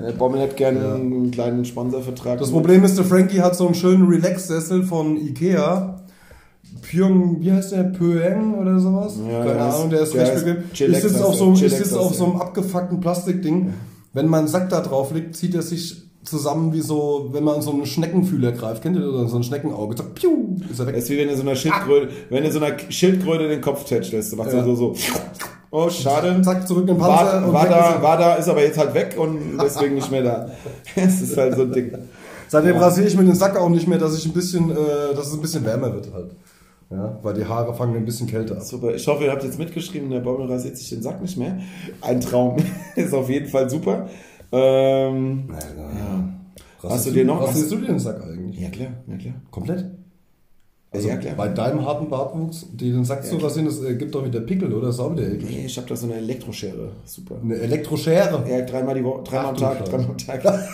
[0.00, 2.38] der Bommel hätte gerne einen kleinen Sponsorvertrag.
[2.38, 5.99] Das Problem ist, der Frankie hat so einen schönen Relax-Sessel von Ikea.
[6.90, 7.84] Pyong, wie heißt der?
[7.84, 9.14] Pöeng oder sowas?
[9.30, 10.64] Ja, Keine Ahnung, der ist recht bequem.
[10.72, 13.72] Ich sitze auf, so, einem- ich heißt auf so einem abgefuckten Plastikding.
[14.12, 17.70] Wenn mein Sack da drauf liegt, zieht er sich zusammen wie so, wenn man so
[17.70, 18.82] einen Schneckenfühler greift.
[18.82, 19.30] Kennt ihr das?
[19.30, 19.94] So ein Schneckenauge.
[19.94, 20.96] Zack, piu, ist er weg.
[20.96, 23.84] Das ist wie wenn du so einer Schildkröte, wenn du so einer Schildkröte den Kopf
[23.84, 24.32] tätschelst.
[24.32, 24.64] Du machst Ja.
[24.64, 24.94] so, so,
[25.70, 26.42] oh, schade.
[26.42, 27.42] Zack, zurück in den Panzer.
[27.42, 30.50] War, war, da, war da, ist aber jetzt halt weg und deswegen nicht mehr da.
[30.96, 31.92] Es ist halt so ein Ding.
[32.48, 34.74] Seitdem rasiere ich mir den Sack auch nicht mehr, dass ich ein bisschen, äh,
[35.14, 36.32] dass es ein bisschen wärmer wird halt.
[36.90, 38.62] Ja, weil die Haare fangen ein bisschen kälter an.
[38.62, 38.94] Super.
[38.94, 41.58] Ich hoffe, ihr habt jetzt mitgeschrieben, der Bommel rasiert sich den Sack nicht mehr.
[42.00, 42.56] Ein Traum.
[42.96, 44.08] ist auf jeden Fall super.
[44.50, 46.28] Ähm, Ja.
[46.90, 48.58] Hast du dir noch was- Rasierst du dir den Sack eigentlich?
[48.58, 49.34] ja, klar, ja, klar.
[49.50, 49.86] Komplett?
[50.92, 51.34] Also ja, klar.
[51.36, 54.72] bei deinem harten Bartwuchs, die den Sack zu rasieren, das äh, gibt doch wieder Pickel,
[54.72, 54.86] oder?
[54.88, 55.48] Das ist auch wieder eklig.
[55.48, 56.88] Nee, ich habe da so eine Elektroschere.
[57.04, 57.36] Super.
[57.44, 58.44] Eine Elektroschere.
[58.50, 60.68] Ja, dreimal die Woche, dreimal am du Tag, dreimal am Tag.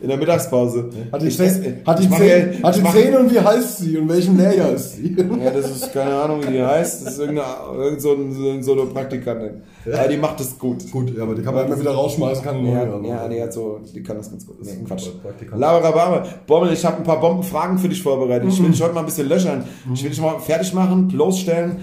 [0.00, 0.88] In der Mittagspause.
[1.12, 3.98] Hat die, Ich Zähne, hat die, Zähne, ja- hat die Zähne und wie heißt sie?
[3.98, 5.14] Und welchen Lehrjahr ist sie?
[5.44, 7.04] Ja, das ist keine Ahnung, wie die heißt.
[7.06, 9.60] Das ist irgendeine, irgend so, ein, so, so eine Praktikantin.
[9.84, 10.90] Ja, die macht das gut.
[10.90, 13.52] Gut, ja, aber die kann man immer wieder rausschmeißen, kann Ja, neu ja, die hat
[13.52, 14.56] so, die kann das ganz gut.
[14.64, 15.08] Nee, Quatsch.
[15.22, 15.60] Praktikant.
[15.60, 16.26] Laberababa.
[16.46, 18.48] Bommel, ich habe ein paar Bombenfragen für dich vorbereitet.
[18.48, 19.64] Ich will dich heute mal ein bisschen löchern.
[19.92, 21.76] Ich will dich mal fertig machen, bloßstellen,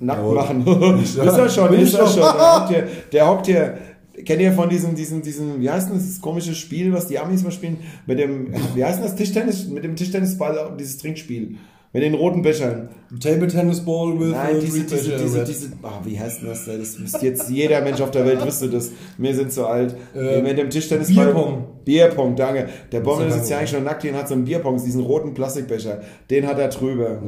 [0.00, 0.34] nackt Jawohl.
[0.34, 0.66] machen.
[1.02, 2.12] ist er schon, Bin ist er doch.
[2.12, 2.22] schon.
[2.22, 3.78] Der hockt hier, der hockt hier.
[4.24, 7.18] Kennt ihr von diesem, diesem, diesem, wie heißt denn das, das komische Spiel, was die
[7.18, 7.78] Amis mal spielen?
[8.06, 9.66] Mit dem, wie heißt denn das, Tischtennis?
[9.66, 11.56] Mit dem Tischtennisball, dieses Trinkspiel.
[11.94, 12.88] Mit den roten Bechern.
[13.20, 16.66] Table Tennis Ball with Nein, äh, diese, diese, diese, diese, ah, wie heißt denn das?
[16.66, 18.90] Das wüsste jetzt jeder Mensch auf der Welt wüsste das.
[19.16, 19.94] Wir sind zu alt.
[20.12, 21.26] Äh, mit dem Tischtennisball.
[21.26, 21.64] Bierpong.
[21.84, 22.68] Bierpong, danke.
[22.90, 25.02] Der Bommel ist ja sitzt ja eigentlich schon nackt, den hat so einen Bierpong, diesen
[25.04, 26.00] roten Plastikbecher.
[26.30, 27.22] Den hat er drüber.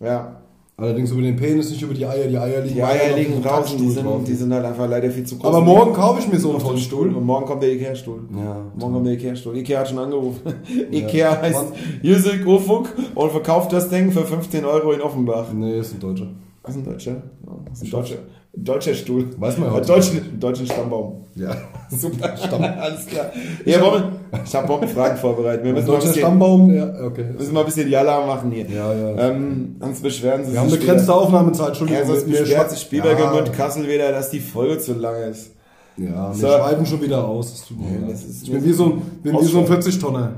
[0.00, 0.06] Ja.
[0.06, 0.42] Ja.
[0.78, 2.26] Allerdings über den Penis, nicht über die Eier.
[2.26, 4.16] Die Eier liegen, Die Eier liegen draußen, die Kackstuhl drauf.
[4.18, 5.46] sind, die sind halt einfach leider viel zu groß.
[5.46, 7.14] Aber morgen kaufe ich mir so einen tollen Stuhl.
[7.14, 8.20] Und morgen kommt der Ikea-Stuhl.
[8.36, 9.56] Ja, Morgen kommt der Ikea-Stuhl.
[9.56, 10.42] Ikea hat schon angerufen.
[10.90, 11.64] Ikea heißt
[12.02, 15.46] Jüsik Ufuk und verkauft das Ding für 15 Euro in Offenbach.
[15.54, 16.26] Nee, ist ein Deutscher.
[16.62, 17.12] Was ist ein Deutscher?
[17.12, 18.16] Ja, das ist ein Deutscher.
[18.56, 19.26] Deutscher Stuhl.
[19.38, 19.86] Weiß man heute.
[19.86, 21.24] deutschen, deutschen Stammbaum.
[21.34, 21.54] Ja.
[21.90, 22.34] Super.
[22.80, 23.26] Alles klar.
[23.64, 24.04] Ja, Bomben.
[24.44, 25.64] Ich habe Bombenfragen vorbereitet.
[25.64, 27.26] Wir müssen mal, deutscher bisschen, Stammbaum, ja, okay.
[27.36, 28.66] müssen mal ein bisschen Jalla machen hier.
[28.66, 29.28] Ja, ja.
[29.30, 31.12] Ähm, sonst beschweren sie Wir haben begrenzte.
[31.14, 32.02] Aufnahmezeit, Entschuldigung.
[32.02, 35.16] Ja, sonst wir- wir beschwert sich Spielberger ja, Kassel wieder, dass die Folge zu lang
[35.30, 35.50] ist.
[35.98, 36.46] Ja, wir So.
[36.48, 37.52] schreiben schon wieder aus.
[37.52, 38.12] Das tut mir Ja, leid.
[38.12, 40.32] das ist- ich bin wie so ein, bin wie so ein 40-Tonner,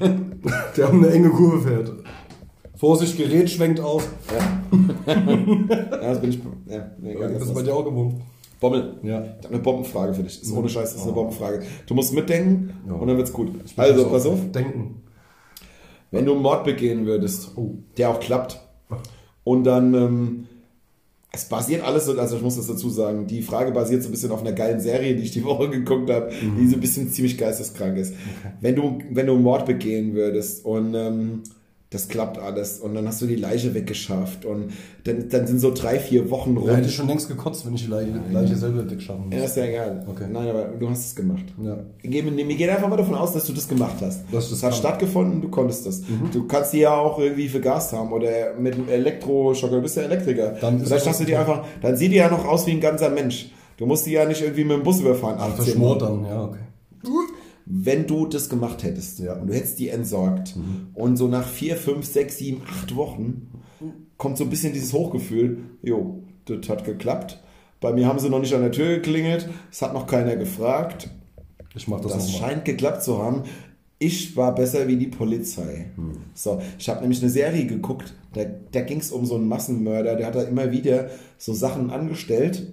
[0.76, 1.92] der um eine enge Kurve fährt.
[2.76, 4.02] Vorsicht, Gerät schwenkt aus.
[5.06, 5.16] Ja,
[6.00, 6.38] das bin ich.
[6.66, 8.14] Ja, nee, Das ist bei dir auch gewohnt.
[8.60, 8.94] Bommel.
[9.02, 9.20] Ja.
[9.22, 10.40] Ich habe eine Bombenfrage für dich.
[10.40, 11.62] Das ist ohne Scheiß, das ist eine Bombenfrage.
[11.86, 12.94] Du musst mitdenken Ja.
[12.94, 13.50] und dann wird's gut.
[13.76, 14.38] Also, pass auf.
[14.52, 15.02] Denken.
[16.10, 17.74] Wenn du einen Mord begehen würdest, Oh.
[17.98, 18.60] der auch klappt,
[19.44, 20.46] und dann, ähm,
[21.32, 24.12] es basiert alles so, also ich muss das dazu sagen, die Frage basiert so ein
[24.12, 27.10] bisschen auf einer geilen Serie, die ich die Woche geguckt habe, die so ein bisschen
[27.10, 28.14] ziemlich geisteskrank ist.
[28.60, 31.42] Wenn du, wenn du einen Mord begehen würdest und ähm,
[31.94, 34.72] das klappt alles und dann hast du die Leiche weggeschafft und
[35.04, 36.66] dann, dann sind so drei, vier Wochen rum.
[36.66, 39.50] Da hätte ich schon längst gekotzt, wenn ich die Leiche, Leiche selber wegschaffen ja, muss.
[39.50, 40.04] ist ja egal.
[40.10, 40.24] Okay.
[40.30, 41.44] Nein, aber du hast es gemacht.
[41.62, 41.78] Ja.
[42.02, 44.24] Mir geht einfach mal davon aus, dass du das gemacht hast.
[44.32, 44.78] Das das hat kann.
[44.78, 46.00] stattgefunden, du konntest das.
[46.00, 46.30] Mhm.
[46.32, 50.02] Du kannst die ja auch irgendwie vergast haben oder mit einem Elektroschocker, du bist ja
[50.02, 50.56] Elektriker.
[50.60, 53.10] Dann Vielleicht hast du die einfach, dann sieht die ja noch aus wie ein ganzer
[53.10, 53.50] Mensch.
[53.76, 55.38] Du musst die ja nicht irgendwie mit dem Bus überfahren.
[55.38, 56.58] 18 Verschmort dann, ja, okay.
[57.66, 59.34] Wenn du das gemacht hättest Ja.
[59.36, 59.40] Mhm.
[59.42, 60.54] und du hättest die entsorgt
[60.94, 63.48] und so nach vier, fünf, sechs, sieben, acht Wochen
[64.18, 67.42] kommt so ein bisschen dieses Hochgefühl, jo, das hat geklappt.
[67.80, 71.10] Bei mir haben sie noch nicht an der Tür geklingelt, es hat noch keiner gefragt.
[71.74, 73.42] Ich mach das, Das scheint geklappt zu haben.
[73.98, 75.86] Ich war besser wie die Polizei.
[76.34, 80.16] So, ich habe nämlich eine Serie geguckt, da, da ging es um so einen Massenmörder,
[80.16, 82.72] der hat da immer wieder so Sachen angestellt.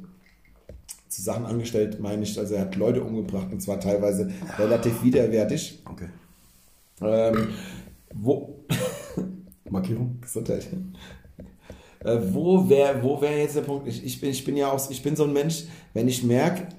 [1.12, 5.84] Zu Sachen angestellt meine ich, also er hat Leute umgebracht und zwar teilweise relativ widerwärtig.
[5.84, 6.08] Okay.
[7.02, 7.50] Ähm,
[8.14, 8.64] wo,
[9.70, 10.20] Markierung.
[10.22, 10.68] Gesundheit.
[12.00, 13.90] Äh, wo wäre wo wär jetzt der Punkt?
[13.90, 16.70] Ich, ich, bin, ich bin ja auch, ich bin so ein Mensch, wenn ich merke,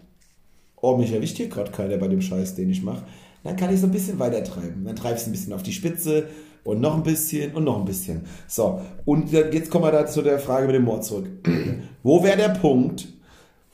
[0.80, 3.04] oh, mich erwischt hier gerade keiner bei dem Scheiß, den ich mache,
[3.44, 4.82] dann kann ich so ein bisschen weiter treiben.
[4.86, 6.28] Dann treibe ich es ein bisschen auf die Spitze
[6.64, 8.22] und noch ein bisschen und noch ein bisschen.
[8.48, 11.28] So, und jetzt kommen wir da zu der Frage mit dem Mord zurück.
[12.02, 13.08] wo wäre der Punkt,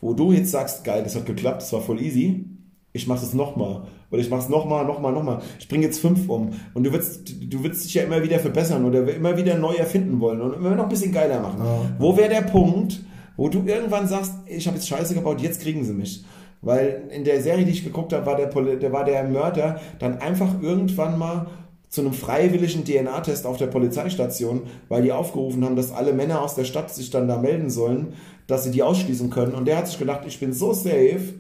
[0.01, 2.45] wo du jetzt sagst, geil, das hat geklappt, das war voll easy,
[2.93, 3.83] ich mache es nochmal.
[4.11, 5.41] Oder ich mache es nochmal, nochmal, nochmal.
[5.59, 6.51] Ich bringe jetzt fünf um.
[6.75, 10.21] Und du willst, du willst dich ja immer wieder verbessern oder immer wieder neu erfinden
[10.21, 11.61] wollen und immer noch ein bisschen geiler machen.
[11.63, 11.81] Ja.
[11.99, 13.03] Wo wäre der Punkt,
[13.37, 16.25] wo du irgendwann sagst, ich habe jetzt Scheiße gebaut, jetzt kriegen sie mich.
[16.63, 19.81] Weil in der Serie, die ich geguckt habe, war der, Poli der, war der Mörder
[19.99, 21.47] dann einfach irgendwann mal
[21.89, 26.55] zu einem freiwilligen DNA-Test auf der Polizeistation, weil die aufgerufen haben, dass alle Männer aus
[26.55, 28.15] der Stadt sich dann da melden sollen,
[28.49, 29.55] dass sie die ausschließen können.
[29.55, 31.35] Und der hat sich gedacht, ich bin so safe,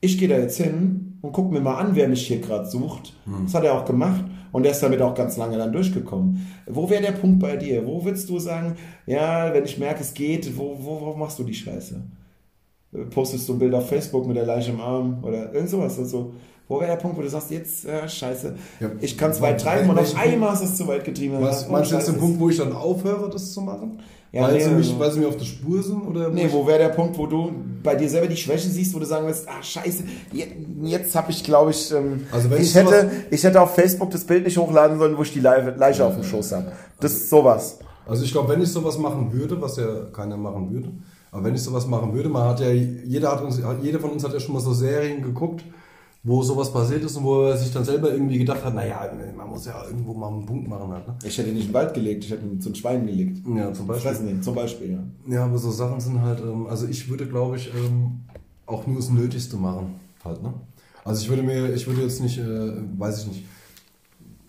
[0.00, 3.14] ich gehe da jetzt hin und gucke mir mal an, wer mich hier gerade sucht.
[3.44, 6.46] Das hat er auch gemacht und er ist damit auch ganz lange dann durchgekommen.
[6.66, 7.86] Wo wäre der Punkt bei dir?
[7.86, 11.44] Wo würdest du sagen, ja, wenn ich merke, es geht, wo, wo, wo machst du
[11.44, 12.02] die Scheiße?
[13.10, 15.98] Postest du ein Bild auf Facebook mit der Leiche im Arm oder irgend sowas?
[15.98, 16.32] Also,
[16.68, 19.60] wo wäre der Punkt, wo du sagst, jetzt, ja, scheiße, Ja, ich kann es weit
[19.60, 21.36] treiben und auf einmal ist es zu weit getrieben.
[21.40, 24.00] Was, Oh, meinst du jetzt den Punkt, wo ich dann aufhöre, das zu machen?
[24.30, 26.02] Ja, weil, nee, sie mich, also- weil sie mir auf der Spur sind?
[26.06, 27.50] Oder Nee, wo wäre der Punkt, wo du
[27.82, 30.02] bei dir selber die Schwäche siehst, wo du sagen wirst, ah scheiße,
[30.32, 30.46] je-
[30.82, 34.24] jetzt habe ich, glaube ich, ähm, Also wenn ich, hätte, ich hätte auf Facebook das
[34.24, 36.72] Bild nicht hochladen sollen, wo ich die Le Leiche auf dem Schoß habe.
[37.00, 37.78] Das ist sowas.
[38.06, 40.90] Also ich glaube, wenn ich sowas machen würde, was ja keiner machen würde,
[41.32, 44.24] aber wenn ich sowas machen würde, man hat ja, jeder hat uns, jeder von uns
[44.24, 45.64] hat ja schon mal so Serien geguckt,
[46.24, 49.48] wo sowas passiert ist und wo er sich dann selber irgendwie gedacht hat, naja, man
[49.48, 51.14] muss ja irgendwo mal einen Punkt machen halt, ne?
[51.24, 53.38] Ich hätte nicht in den Wald gelegt, ich hätte ihn zum Schwein gelegt.
[53.56, 54.10] Ja, zum Beispiel.
[54.10, 55.34] Fressen den, zum Beispiel, ja.
[55.34, 58.20] Ja, aber so Sachen sind halt, ähm, also ich würde, glaube ich, ähm,
[58.66, 60.52] auch nur das Nötigste machen, halt, ne?
[61.04, 63.44] Also ich würde mir, ich würde jetzt nicht, äh, weiß ich nicht,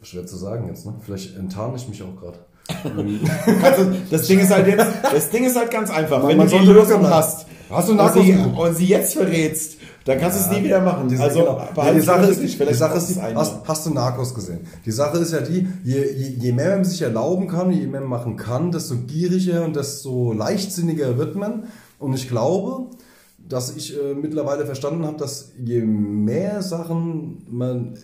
[0.02, 0.96] schwer zu sagen jetzt, ne?
[1.02, 2.40] Vielleicht enttarne ich mich auch gerade.
[3.64, 6.20] Also, das Ding ist halt jetzt, das Ding ist halt ganz einfach.
[6.20, 8.86] Man- Wenn man du die sollte Lösung hast Hast du und Narcos sie, und sie
[8.88, 9.78] jetzt verrätst,
[10.10, 11.08] dann kannst du es nie wieder machen.
[11.08, 11.68] Die, also, genau.
[11.76, 14.62] ja, die Sache ist, nicht, die Sache ist die, hast, hast du Narcos gesehen?
[14.84, 18.02] Die Sache ist ja die, je, je, je mehr man sich erlauben kann, je mehr
[18.02, 21.66] man machen kann, desto gieriger und desto leichtsinniger wird man.
[22.00, 22.90] Und ich glaube,
[23.38, 28.00] dass ich äh, mittlerweile verstanden habe, dass je mehr Sachen man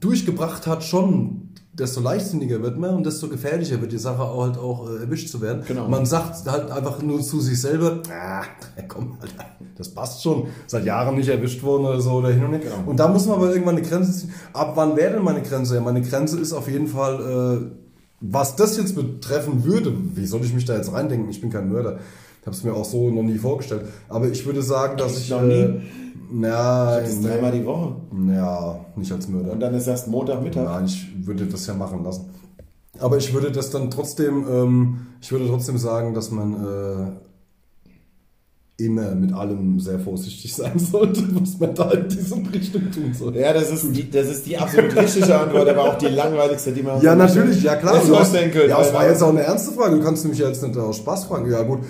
[0.00, 1.41] durchgebracht hat schon,
[1.72, 5.28] desto leichtsinniger wird man und desto gefährlicher wird die Sache auch halt auch äh, erwischt
[5.28, 5.62] zu werden.
[5.66, 5.88] Genau.
[5.88, 8.42] Man sagt halt einfach nur zu sich selber, ah,
[8.88, 10.48] komm, Alter, das passt schon.
[10.66, 12.60] Seit Jahren nicht erwischt worden oder so oder hin und her.
[12.60, 12.90] Genau.
[12.90, 14.34] Und da muss man aber irgendwann eine Grenze ziehen.
[14.52, 15.74] Ab wann wäre denn meine Grenze?
[15.76, 17.76] Ja, meine Grenze ist auf jeden Fall, äh,
[18.20, 21.30] was das jetzt betreffen würde, wie soll ich mich da jetzt reindenken?
[21.30, 21.98] Ich bin kein Mörder.
[22.40, 23.86] Ich habe es mir auch so noch nie vorgestellt.
[24.08, 25.36] Aber ich würde sagen, dass Ich ich...
[25.36, 25.80] äh,
[26.32, 27.96] na, Das dreimal die Woche.
[28.34, 29.52] ja, nicht als Mörder.
[29.52, 30.64] Und dann ist erst Montagmittag.
[30.64, 32.26] Nein, ich würde das ja machen lassen.
[32.98, 37.12] Aber ich würde das dann trotzdem, ähm, ich würde trotzdem sagen, dass man äh,
[38.84, 43.36] immer mit allem sehr vorsichtig sein sollte, was man da in diesem Richtung tun soll.
[43.36, 46.82] Ja, das ist, die, das ist die absolut richtige Antwort, aber auch die langweiligste, die
[46.82, 47.94] man Ja, natürlich, ja klar.
[47.94, 48.68] Das Du hast, können.
[48.68, 49.96] ja, weil- war jetzt auch eine ernste Frage.
[49.98, 51.50] Du kannst mich ja jetzt nicht aus Spaß fragen.
[51.50, 51.80] Ja, gut.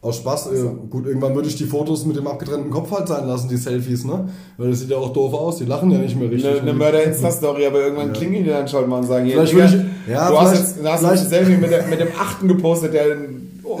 [0.00, 3.26] Aus Spaß, äh, gut, irgendwann würde ich die Fotos mit dem abgetrennten Kopf halt sein
[3.26, 4.28] lassen, die Selfies, ne?
[4.56, 6.48] Weil das sieht ja auch doof aus, die lachen ja nicht mehr richtig.
[6.48, 9.64] eine, eine Mörder-Insta-Story, aber irgendwann klingeln die dann schon mal und sagen, hier, Vielleicht Digga,
[9.72, 12.94] würde ich- ja, du hast jetzt du hast ein Selfie mit, mit dem Achten gepostet,
[12.94, 13.06] der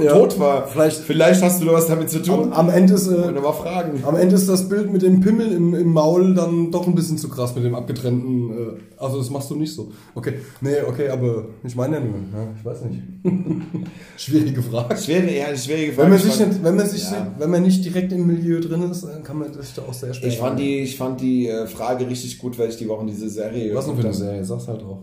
[0.02, 0.66] Ja, tot war.
[0.66, 2.52] vielleicht- vielleicht hast du da was damit zu tun.
[2.52, 4.02] am, am Ende ist, äh, mal fragen.
[4.04, 7.18] Am Ende ist das Bild mit dem Pimmel im, im Maul dann doch ein bisschen
[7.18, 8.50] zu krass mit dem abgetrennten.
[8.50, 8.54] Äh,
[9.02, 9.92] also das machst du nicht so.
[10.14, 13.02] Okay, nee, okay, aber ich meine ja nur, ja, ich weiß nicht.
[14.16, 14.96] Schwierige Frage.
[14.96, 16.02] Schwere, ja, schwierige Frage.
[16.04, 17.26] Wenn man Ich sich nicht, wenn man sich, Ja.
[17.38, 20.12] wenn man nicht direkt im Milieu drin ist, dann kann man sich da auch sehr
[20.14, 20.28] schwer.
[20.28, 23.28] Ich fand die, ich fand die äh, Frage richtig gut, weil ich die Woche diese
[23.28, 24.44] Serie Was denn für eine Serie?
[24.44, 25.02] Sag's halt auch.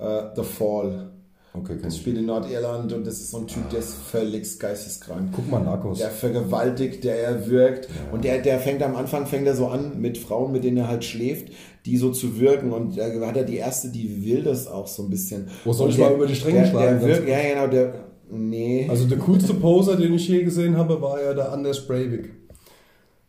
[0.00, 1.10] Äh, The Fall.
[1.54, 4.58] Okay, kenn Das spielt in Nordirland und das ist so ein Typ, der ist völlig
[4.58, 5.30] geisteskrank.
[5.34, 5.98] Guck mal Narcos.
[5.98, 7.88] Der vergewaltigt, der erwürgt.
[8.12, 10.88] Und der, der fängt am Anfang fängt er so an mit Frauen, mit denen er
[10.88, 11.48] halt schläft,
[11.86, 12.72] die so zu wirken.
[12.72, 15.48] Und da hat er die erste, die will das auch so ein bisschen.
[15.64, 17.66] Wo soll Und ich der- mal über die Stränge der, schlagen, Der wirkt, ja, genau,
[17.66, 17.94] der.
[18.30, 18.86] Nee.
[18.90, 22.30] Also der coolste Poser, den ich je gesehen habe, war ja der Anders Breivik.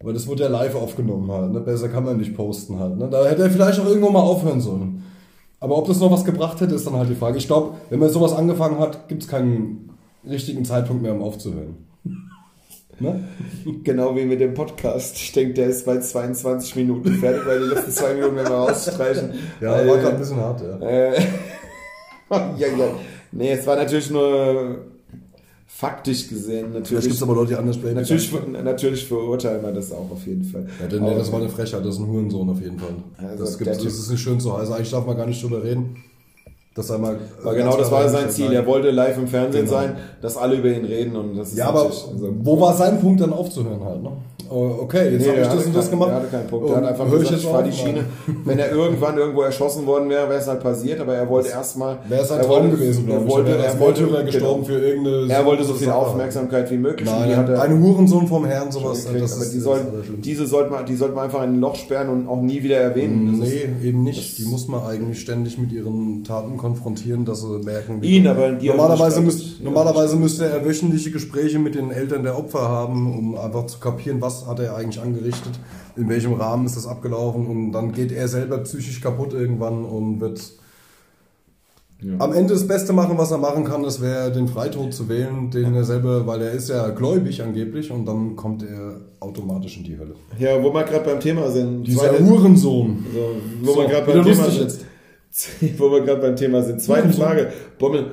[0.02, 1.62] Aber das wurde ja live aufgenommen halt, ne?
[1.62, 3.08] Besser kann man nicht posten halt, ne?
[3.10, 5.04] Da hätte er vielleicht auch irgendwo mal aufhören sollen.
[5.60, 7.38] Aber ob das noch was gebracht hätte, ist dann halt die Frage.
[7.38, 9.90] Ich glaube, wenn man sowas angefangen hat, gibt es keinen
[10.28, 11.78] richtigen Zeitpunkt mehr, um aufzuhören.
[13.02, 13.24] Ne?
[13.86, 15.16] Genau wie mit dem Podcast.
[15.16, 18.56] Ich denke, der ist bei 22 Minuten fertig, weil die letzten zwei Minuten werden wir
[18.56, 19.36] rausstreichen.
[19.62, 20.86] Ja, weil, war gerade ein bisschen hart, ja.
[20.86, 21.14] Äh,
[22.58, 22.88] ja, ja.
[23.32, 24.86] Nee, es war natürlich nur
[25.72, 26.74] faktisch gesehen.
[26.74, 28.32] Natürlich, gibt es aber Leute, die Anders Breivik natürlich,
[28.64, 30.66] natürlich verurteilen wir das auch auf jeden Fall.
[30.82, 32.96] Ja, denn, nee, das war eine Frechheit, das ist ein Hurensohn auf jeden Fall.
[33.18, 34.54] Also das, Typ- das ist nicht schön so.
[34.54, 36.04] Also eigentlich darf man gar nicht drüber reden.
[36.76, 38.52] Dass mal, Weil genau das war sein Ziel.
[38.52, 39.78] Er wollte live im Fernsehen genau.
[39.78, 43.00] sein, dass alle über ihn reden und das ist Ja, aber also wo war sein
[43.00, 44.12] Punkt dann aufzuhören halt, ne?
[44.52, 46.10] Oh, okay, jetzt nee, habe ich das und das gemacht.
[46.10, 46.70] Er hatte keinen Punkt.
[46.70, 48.06] Er hat einfach gesagt, ich fahre die Schiene.
[48.46, 52.00] Wenn er irgendwann irgendwo erschossen worden wäre, wäre es halt passiert, aber er wollte erstmal.
[52.08, 53.32] Wäre es ein Traum gewesen, glaube ich.
[53.32, 54.80] Wollte, er wollte, er gestorben genau.
[54.80, 55.32] für irgendeine.
[55.32, 57.08] Er wollte so viel Aufmerksamkeit wie möglich.
[57.08, 59.08] Nein, ein Hurensohn vom Herrn, sowas.
[59.12, 59.82] Das die soll,
[60.18, 62.78] diese sollte man, die sollte man einfach in ein Loch sperren und auch nie wieder
[62.78, 63.40] erwähnen.
[63.40, 64.40] Das nee, eben nicht.
[64.40, 68.18] Die muss man eigentlich ständig mit ihren Taten konfrontieren, dass sie merken, wie.
[68.18, 72.68] Ihn, aber die normalerweise, müsst, normalerweise müsste er wöchentliche Gespräche mit den Eltern der Opfer
[72.68, 75.60] haben, um einfach zu kapieren, was hat er eigentlich angerichtet
[76.00, 80.22] in welchem Rahmen ist das abgelaufen und dann geht er selber psychisch kaputt irgendwann und
[80.22, 80.42] wird
[82.02, 82.14] ja.
[82.20, 85.52] am Ende das Beste machen, was er machen kann, das wäre den Freitod zu wählen,
[85.52, 89.84] den er selber, weil er ist ja gläubig angeblich und dann kommt er automatisch in
[89.84, 90.16] die Hölle.
[90.38, 91.84] Ja, wo wir gerade beim Thema sind.
[91.84, 93.06] Dieser Zweite, Hurensohn.
[93.14, 93.20] So,
[93.62, 94.86] wo so, wir gerade beim Thema sind.
[95.78, 96.82] Wo wir gerade beim Thema sind.
[96.82, 97.52] Zweite Frage.
[97.78, 98.10] Bommel,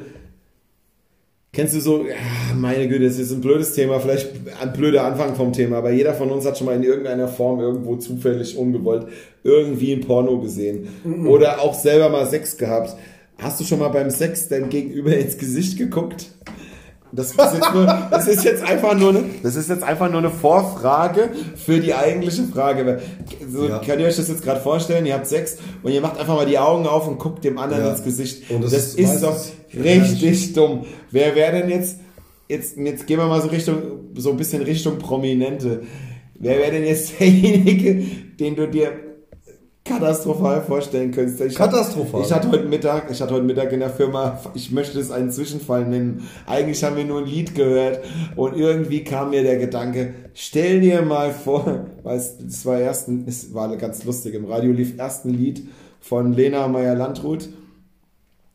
[1.57, 2.15] Kennst du so, ja,
[2.55, 4.29] meine Güte, das ist ein blödes Thema, vielleicht
[4.61, 7.61] ein blöder Anfang vom Thema, aber jeder von uns hat schon mal in irgendeiner Form
[7.61, 9.07] irgendwo zufällig ungewollt
[9.43, 11.27] irgendwie ein Porno gesehen mhm.
[11.27, 12.95] oder auch selber mal Sex gehabt.
[13.39, 16.31] Hast du schon mal beim Sex dein Gegenüber ins Gesicht geguckt?
[17.17, 20.19] Das ist, jetzt nur, das ist jetzt einfach nur eine, das ist jetzt einfach nur
[20.19, 23.01] eine Vorfrage für die eigentliche Frage.
[23.51, 23.79] So, ja.
[23.79, 25.07] Könnt ihr euch das jetzt gerade vorstellen?
[25.07, 27.85] Ihr habt Sex und ihr macht einfach mal die Augen auf und guckt dem anderen
[27.85, 27.93] ja.
[27.93, 28.51] ins Gesicht.
[28.51, 29.37] Und das, das ist, ist doch
[29.75, 30.85] richtig dumm.
[31.11, 32.01] Wer wäre denn jetzt,
[32.49, 33.79] jetzt, jetzt gehen wir mal so Richtung,
[34.15, 35.85] so ein bisschen Richtung Prominente.
[36.39, 38.05] Wer wäre denn jetzt derjenige,
[38.39, 38.93] den du dir
[39.87, 41.41] katastrophal vorstellen könntest.
[41.41, 42.21] Ich katastrophal.
[42.21, 45.11] Hatte, ich hatte heute Mittag, ich hatte heute Mittag in der Firma, ich möchte es
[45.11, 46.29] einen Zwischenfall nennen.
[46.47, 48.01] Eigentlich haben wir nur ein Lied gehört
[48.35, 53.55] und irgendwie kam mir der Gedanke, stell dir mal vor, weil es war erst, es
[53.55, 55.69] war ganz lustig, im Radio lief erst ein Lied
[56.01, 57.49] von Lena Meyer-Landrut.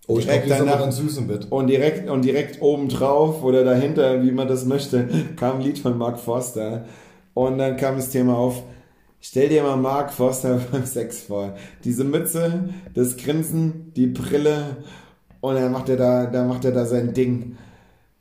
[0.08, 1.48] Oh, ich direkt glaub, danach, ganz süß im Bett.
[1.50, 5.98] Und direkt, und direkt obendrauf oder dahinter, wie man das möchte, kam ein Lied von
[5.98, 6.86] Mark Forster.
[7.34, 8.63] Und dann kam das Thema auf,
[9.23, 11.55] Stell dir mal Mark Forster beim Sex vor.
[11.84, 14.77] Diese Mütze, das Grinsen, die Brille
[15.41, 17.55] und dann macht er da, da macht er da sein Ding.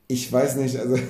[0.08, 0.96] Ich weiß nicht, also.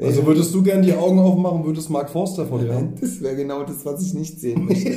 [0.00, 2.94] Also würdest du gern die Augen aufmachen, würdest Mark Forster vor dir haben?
[3.00, 4.90] Das wäre genau das, was ich nicht sehen möchte.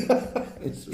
[0.64, 0.88] ich,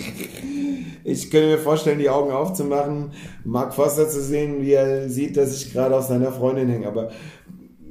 [1.04, 3.12] ich könnte mir vorstellen, die Augen aufzumachen,
[3.44, 6.88] Mark Forster zu sehen, wie er sieht, dass ich gerade aus seiner Freundin hänge.
[6.88, 7.12] Aber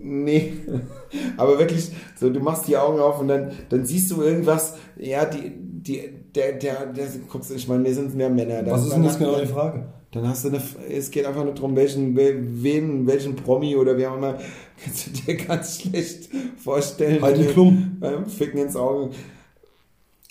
[0.07, 0.53] nee.
[1.37, 5.25] Aber wirklich, so du machst die Augen auf und dann, dann siehst du irgendwas, ja,
[5.25, 8.63] die, die, der, der, der, guckst, ich meine, wir sind mehr Männer.
[8.63, 9.87] Dann, Was ist denn jetzt genau die Frage?
[10.13, 14.07] Dann hast du eine, es geht einfach nur darum, welchen, wen, welchen Promi oder wie
[14.07, 14.39] auch immer,
[14.83, 17.21] kannst du dir ganz schlecht vorstellen.
[17.23, 17.99] Heidi Klum.
[18.01, 19.11] Beim Ficken ins Auge.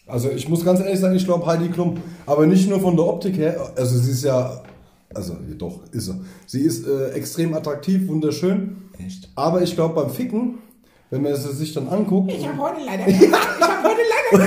[0.08, 1.98] Also ich muss ganz ehrlich sagen, ich glaube Heidi Klum.
[2.26, 4.64] Aber nicht nur von der Optik her, also sie ist ja,
[5.14, 6.22] also doch, ist sie.
[6.46, 8.78] Sie ist äh, extrem attraktiv, wunderschön.
[9.04, 9.30] Echt?
[9.36, 10.60] Aber ich glaube beim Ficken
[11.12, 12.32] wenn man es sich dann anguckt.
[12.32, 14.46] Ich habe heute leider, ich habe heute leider.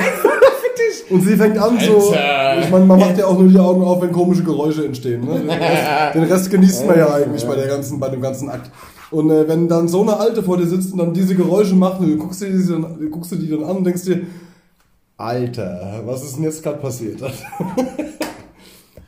[1.11, 2.13] Und sie fängt an so,
[2.61, 5.25] ich meine, man macht ja auch nur die Augen auf, wenn komische Geräusche entstehen.
[5.25, 5.41] Ne?
[5.41, 8.71] Den, Rest, den, Rest, genießt man ja eigentlich bei der ganzen, bei dem ganzen Akt.
[9.11, 12.03] Und äh, wenn dann so eine Alte vor dir sitzt und dann diese Geräusche macht,
[12.03, 14.27] du guckst, dir die dann, guckst du die dann an und denkst dir,
[15.17, 17.23] Alter, was ist denn jetzt gerade passiert?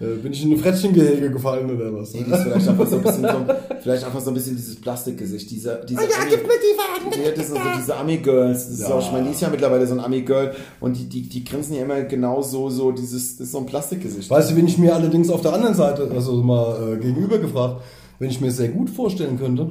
[0.01, 2.15] Äh, bin ich in ein Frettchengehege gefallen oder was?
[2.15, 5.51] Nee, das vielleicht einfach so ein bisschen, so, vielleicht einfach so ein bisschen dieses Plastikgesicht,
[5.51, 6.01] dieser, dieser.
[6.01, 8.81] Oh ja, Ami, gib mir die Wagen, das sind so diese Ami-Girls.
[8.81, 8.99] Ja.
[8.99, 11.83] ich meine, die ist ja mittlerweile so ein Ami-Girl und die, die, die grinsen ja
[11.83, 14.31] immer genau so, so dieses, das ist so ein Plastikgesicht.
[14.31, 17.83] Weißt du, wenn ich mir allerdings auf der anderen Seite, also mal äh, gegenüber gefragt,
[18.19, 19.71] wenn ich mir sehr gut vorstellen könnte,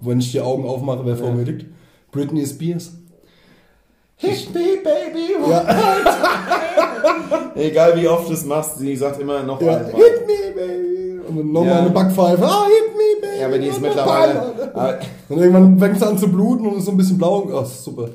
[0.00, 1.20] wenn ich die Augen aufmache, wer ja.
[1.20, 1.66] vor mir liegt,
[2.12, 2.92] Britney Spears.
[4.20, 5.64] Hit me, baby, ja.
[7.54, 9.76] Egal wie oft du es machst, sie sagt immer noch ja.
[9.76, 9.92] einmal.
[9.92, 11.20] Hit me, baby.
[11.28, 11.80] Und dann nochmal ja.
[11.82, 12.44] eine Backpfeife.
[12.44, 13.40] Ah, hit me, baby.
[13.40, 14.70] Ja, aber die ist mittlerweile...
[15.28, 17.48] Und irgendwann fängt sie an zu bluten und ist so ein bisschen blau.
[17.54, 18.08] Ach, super.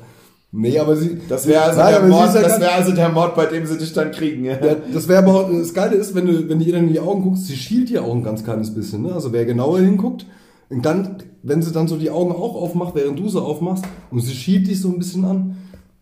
[0.52, 1.18] Nee, aber sie.
[1.26, 3.92] Das wäre also, der Mord, ja das wär also der Mord, bei dem sie dich
[3.92, 4.44] dann kriegen.
[4.44, 4.52] Ja.
[4.52, 7.00] ja das wäre aber das Geile ist, wenn du, wenn du ihr dann in die
[7.00, 9.02] Augen guckst, sie schielt die Augen ganz kleines bisschen.
[9.02, 9.14] Ne?
[9.14, 10.26] Also wer genauer hinguckt,
[10.68, 14.20] und dann, wenn sie dann so die Augen auch aufmacht, während du sie aufmachst, und
[14.20, 15.56] sie schielt dich so ein bisschen an,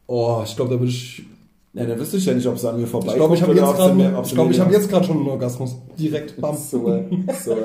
[0.06, 1.24] Oh, ich glaube, da würde ich.
[1.74, 3.54] Ja, da wüsste ich ja nicht, ob es an mir vorbei Ich glaube, ich habe
[3.54, 3.94] jetzt gerade
[4.34, 5.76] glaub, ich hab jetzt schon einen Orgasmus.
[5.98, 6.36] Direkt.
[6.40, 6.54] Bam.
[6.54, 7.04] So,
[7.42, 7.56] so,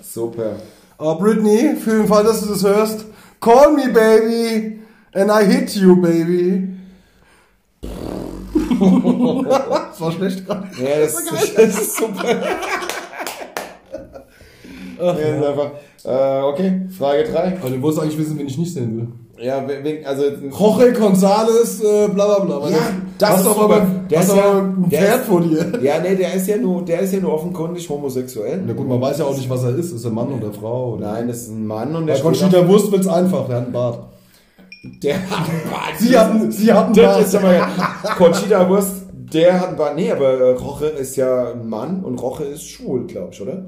[0.00, 0.56] super.
[0.98, 3.06] Oh, Britney, für den Fall, dass du das hörst,
[3.40, 4.80] call me, baby,
[5.14, 6.68] and I hit you, baby.
[9.42, 10.68] das war schlecht gerade.
[10.80, 12.24] Ja, das, das, ist, das ist super.
[15.00, 15.48] Ach, ja, ja.
[15.48, 15.70] Einfach,
[16.04, 17.58] äh, okay, Frage 3.
[17.60, 19.08] Aber du wolltest eigentlich wissen, wen ich nicht sehen will.
[19.40, 19.64] Ja,
[20.04, 20.24] also.
[20.50, 22.70] Jorge González, äh, bla bla bla.
[22.70, 22.76] Ja,
[23.18, 25.40] Das hast ist doch aber, Der hast ist ja- aber ein der Pferd ist- vor
[25.40, 25.72] dir.
[25.82, 28.60] Ja, nee, der ist ja nur, der ist ja nur offenkundig homosexuell.
[28.66, 29.90] Na gut, man weiß ja auch nicht, was er ist.
[29.92, 30.94] Ist er Mann oder Frau?
[30.94, 31.12] Oder?
[31.12, 33.64] Nein, das ist ein Mann und Bei der steht Conchita Wurst wird's einfach, der hat
[33.64, 33.98] einen Bart.
[35.02, 35.98] der hat einen Bart.
[35.98, 37.22] Sie hatten, sie hatten Das Bart.
[37.26, 37.68] ist aber
[38.18, 38.92] Conchita Wurst,
[39.32, 39.96] der hat einen Bart.
[39.96, 43.64] Nee, aber Roche ist ja ein Mann und Roche ist schwul, glaube ich, oder?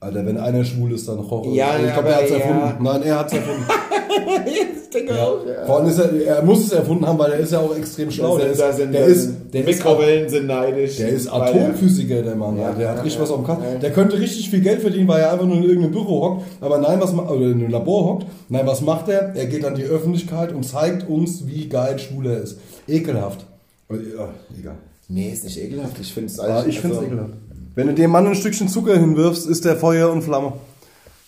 [0.00, 1.50] Alter, wenn einer schwul ist, dann Roche.
[1.50, 2.36] Ja, ich glaube, er hat's ja.
[2.36, 2.84] erfunden.
[2.84, 3.64] Nein, er hat's erfunden.
[4.46, 5.66] ich denke auch, ja.
[5.66, 8.08] Vor allem ist er, er muss es erfunden haben, weil er ist ja auch extrem
[8.10, 8.38] schlau.
[8.38, 10.96] Da Der sind, ist, sind, der ist, sind der ist, Mikrowellen sind neidisch.
[10.98, 12.56] der ist er- Atomphysiker, der Mann.
[12.56, 13.22] Ja, der hat ja, richtig ja.
[13.22, 13.64] was auf dem Kasten.
[13.64, 13.78] Ja.
[13.80, 16.42] Der könnte richtig viel Geld verdienen, weil er einfach nur in irgendeinem Büro hockt.
[16.60, 18.26] Aber nein, was oder in einem Labor hockt.
[18.48, 19.34] Nein, was macht er?
[19.34, 22.58] Er geht an die Öffentlichkeit und zeigt uns, wie geil schwul er ist.
[22.86, 23.44] Ekelhaft.
[23.90, 24.76] Ja, egal.
[25.08, 25.96] Nee, ist nicht ekelhaft.
[26.00, 27.32] Ich finde es Ja, ich finde es ekelhaft.
[27.78, 30.54] Wenn du dem Mann ein Stückchen Zucker hinwirfst, ist der Feuer und Flamme.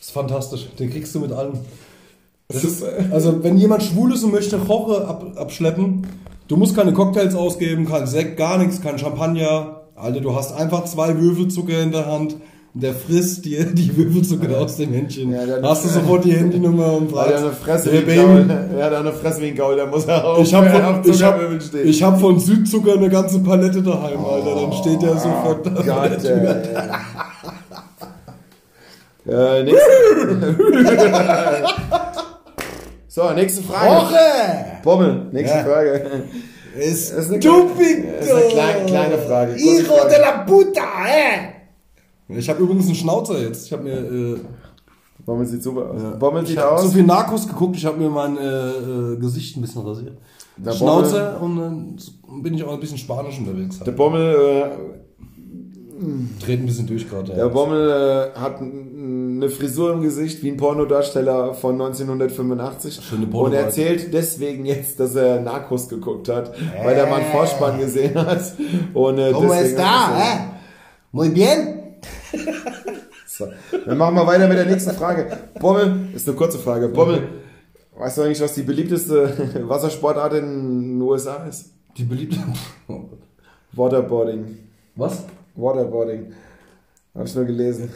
[0.01, 0.67] Das ist fantastisch.
[0.81, 1.53] Den kriegst du mit allem.
[2.49, 2.83] Ist,
[3.13, 6.09] also, wenn jemand schwul ist und möchte Roche ab, abschleppen,
[6.49, 9.83] du musst keine Cocktails ausgeben, kein Sekt, gar nichts, kein Champagner.
[9.95, 12.35] Alter, du hast einfach zwei Würfelzucker in der Hand
[12.73, 15.33] der frisst dir die Würfelzucker aus dem Händchen.
[15.33, 18.47] Ja, der- hast du sofort die Handynummer und Weil er eine Fresse Hey, wie Gaul.
[18.79, 21.11] Er hat eine Fresse wie ein Gaul, da muss er auch Ich habe auf von,
[21.13, 21.41] ich hab,
[21.85, 24.55] ich hab von Südzucker eine ganze Palette daheim, Alter.
[24.55, 25.73] Dann steht der sofort da.
[25.79, 26.25] Oh Gott,
[29.27, 29.81] äh, nächste.
[33.09, 33.95] so, nächste Frage.
[33.95, 34.17] Roche!
[34.85, 35.65] Bommel, nächste Ja.
[35.65, 36.03] Frage.
[36.79, 37.75] Es ist eine stupido.
[37.77, 39.55] kleine- ist eine kleine- kleine Frage.
[39.55, 41.60] Hijo de la puta, eh!
[42.37, 43.67] Ich habe übrigens einen Schnauzer jetzt.
[43.67, 44.39] Ich habe mir äh,
[45.25, 46.19] Bommel sieht super aus.
[46.19, 46.83] Bommel ich sieht hab aus.
[46.83, 50.17] so viel Narcos geguckt, ich habe mir mein äh, äh, Gesicht ein bisschen rasiert.
[50.57, 51.97] Der Schnauzer und dann
[52.43, 53.79] bin ich auch ein bisschen spanisch unterwegs.
[53.81, 54.65] Der Bommel, äh,
[56.43, 57.33] Treten ein bisschen durch gerade.
[57.35, 63.31] der Bommel äh, hat eine Frisur im Gesicht wie ein Pornodarsteller von 1985 Schöne und
[63.31, 63.65] Pornoweite.
[63.65, 68.55] erzählt deswegen jetzt, dass er Narcos geguckt hat, weil er mal einen Vorspann gesehen hat.
[68.95, 70.39] Und, äh, ¿Cómo deswegen está, eh?
[71.13, 71.80] Muy bien.
[73.27, 73.47] So,
[73.87, 75.39] dann machen wir weiter mit der nächsten Frage.
[75.59, 76.89] Bommel, ist eine kurze Frage.
[76.89, 77.23] Bommel,
[77.97, 81.71] weißt du eigentlich, was die beliebteste Wassersportart in den USA ist?
[81.97, 82.39] Die beliebte.
[82.89, 83.05] Oh.
[83.73, 84.59] Waterboarding.
[84.97, 85.25] Was?
[85.55, 86.33] Waterboarding.
[87.15, 87.91] Habe ich nur gelesen.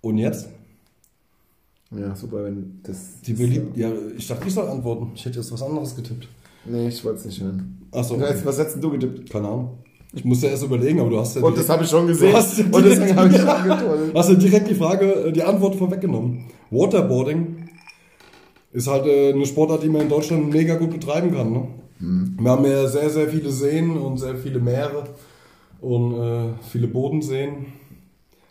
[0.00, 0.48] Und jetzt?
[1.90, 3.20] Ja, super, wenn das.
[3.20, 3.76] Die beliebt.
[3.76, 5.10] Ja, ich dachte, ich soll antworten.
[5.14, 6.28] Ich hätte jetzt was anderes getippt.
[6.64, 7.86] Nee, ich wollte es nicht hören.
[7.90, 8.20] Achso.
[8.20, 9.30] Was was hättest du getippt?
[9.30, 9.78] Keine Ahnung.
[10.12, 11.42] Ich musste erst überlegen, aber du hast ja.
[11.42, 12.32] Und das habe ich schon gesehen.
[12.34, 14.14] Hast ja Und deswegen direkt- habe ich schon getollt.
[14.14, 16.46] Hast du direkt die Frage, äh, die Antwort vorweggenommen.
[16.70, 17.68] Waterboarding
[18.72, 21.52] ist halt äh, eine Sportart, die man in Deutschland mega gut betreiben kann.
[21.52, 21.68] Ne?
[22.00, 22.36] Mhm.
[22.40, 25.04] Wir haben ja sehr, sehr viele Seen und sehr viele Meere
[25.80, 27.66] und äh, viele Bodenseen.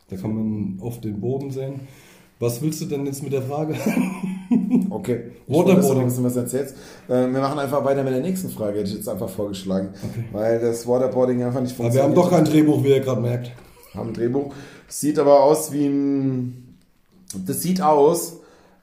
[0.10, 1.82] Da kann man oft den Boden sehen.
[2.40, 3.76] Was willst du denn jetzt mit der Frage?
[4.90, 5.32] Okay.
[5.48, 6.06] Ich Waterboarding.
[6.06, 6.76] bisschen was erzählst.
[7.08, 9.90] Äh, wir machen einfach weiter mit der nächsten Frage, hätte ich jetzt einfach vorgeschlagen.
[10.32, 12.04] Weil das Waterboarding einfach nicht Aber wir funktioniert.
[12.04, 13.52] haben doch kein Drehbuch, wie ihr gerade merkt.
[13.96, 14.52] haben ein Drehbuch.
[14.88, 16.78] Sieht aber aus wie ein.
[17.46, 18.40] Das sieht aus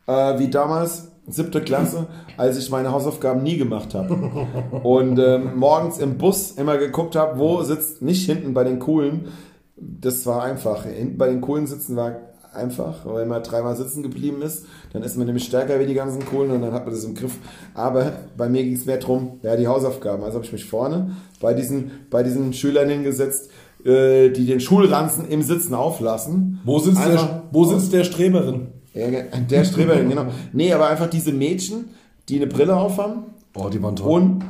[0.07, 4.15] äh, wie damals, siebte Klasse, als ich meine Hausaufgaben nie gemacht habe.
[4.85, 9.29] Und ähm, morgens im Bus immer geguckt habe, wo sitzt, nicht hinten bei den Coolen.
[9.77, 10.85] Das war einfach.
[10.85, 12.13] Hinten bei den Coolen sitzen war
[12.57, 14.65] einfach, weil man dreimal sitzen geblieben ist.
[14.93, 17.15] Dann ist man nämlich stärker wie die ganzen Coolen und dann hat man das im
[17.15, 17.37] Griff.
[17.75, 20.25] Aber bei mir ging es mehr drum, ja, die Hausaufgaben.
[20.25, 23.51] Also habe ich mich vorne bei diesen, bei diesen Schülern hingesetzt,
[23.85, 26.61] äh, die den Schulranzen im Sitzen auflassen.
[26.65, 28.69] Wo sitzt, Einfach- der, wo sitzt der Streberin?
[28.95, 30.27] Ja, der Streberin, genau.
[30.53, 31.91] Nee, aber einfach diese Mädchen,
[32.31, 34.11] die eine Brille aufhaben Oh, die waren toll.
[34.23, 34.45] und,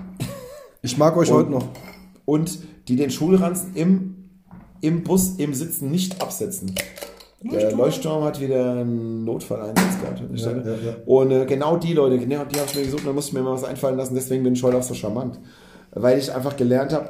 [0.82, 1.64] ich mag euch Und- heute noch.
[2.24, 4.14] und die den Schulranzen im,
[4.80, 6.72] im Bus, im Sitzen nicht absetzen.
[7.42, 10.22] Der Leuchtturm hat wieder einen Notfalleinsatz gehabt.
[10.34, 10.96] Ja, ja, ja.
[11.04, 13.42] Und äh, genau die Leute, genau die habe ich mir gesucht, da musste ich mir
[13.42, 15.38] mal was einfallen lassen, deswegen bin ich heute auch so charmant.
[15.92, 17.08] Weil ich einfach gelernt habe,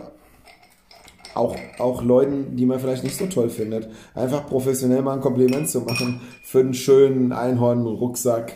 [1.34, 5.68] auch, auch Leuten, die man vielleicht nicht so toll findet, einfach professionell mal ein Kompliment
[5.68, 8.54] zu machen für einen schönen Einhorn-Rucksack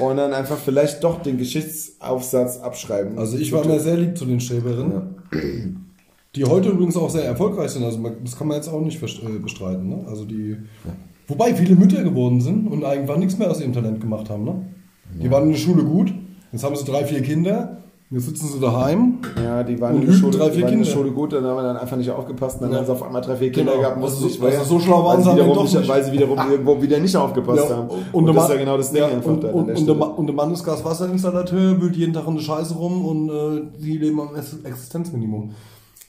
[0.00, 3.18] und dann einfach vielleicht doch den Geschichtsaufsatz abschreiben.
[3.18, 5.86] Also ich war immer sehr lieb zu den Streberinnen.
[6.36, 7.84] Die heute übrigens auch sehr erfolgreich sind.
[7.84, 9.88] Also das kann man jetzt auch nicht äh, bestreiten.
[9.88, 10.04] Ne?
[10.06, 10.56] Also die,
[11.26, 14.44] wobei viele Mütter geworden sind und einfach nichts mehr aus ihrem Talent gemacht haben.
[14.44, 14.66] Ne?
[15.20, 16.12] Die waren in der Schule gut.
[16.52, 17.78] Jetzt haben sie drei, vier Kinder.
[18.12, 19.18] Jetzt sitzen sie daheim.
[19.40, 20.84] Ja, die waren in der Schule, drei, die vier waren in der.
[20.90, 22.78] Schule gut, dann haben wir dann einfach nicht aufgepasst, und dann Ja.
[22.78, 23.82] haben sie auf einmal drei, vier Kinder Genau.
[23.84, 26.04] gehabt, mussten Also nicht so- also so schlau waren weil sie wiederum doch nicht, weil
[26.04, 27.88] sie wiederum irgendwo wieder nicht aufgepasst Ja, haben.
[27.88, 29.66] und Und, das ist Mann- ja genau das Ding Ja, einfach und, dann an und,
[29.68, 33.04] der und, der und der Mann ist Gaswasserinstallateur, wühlt jeden Tag in der Scheiße rum
[33.04, 35.50] und äh, die leben am Ex- Existenzminimum.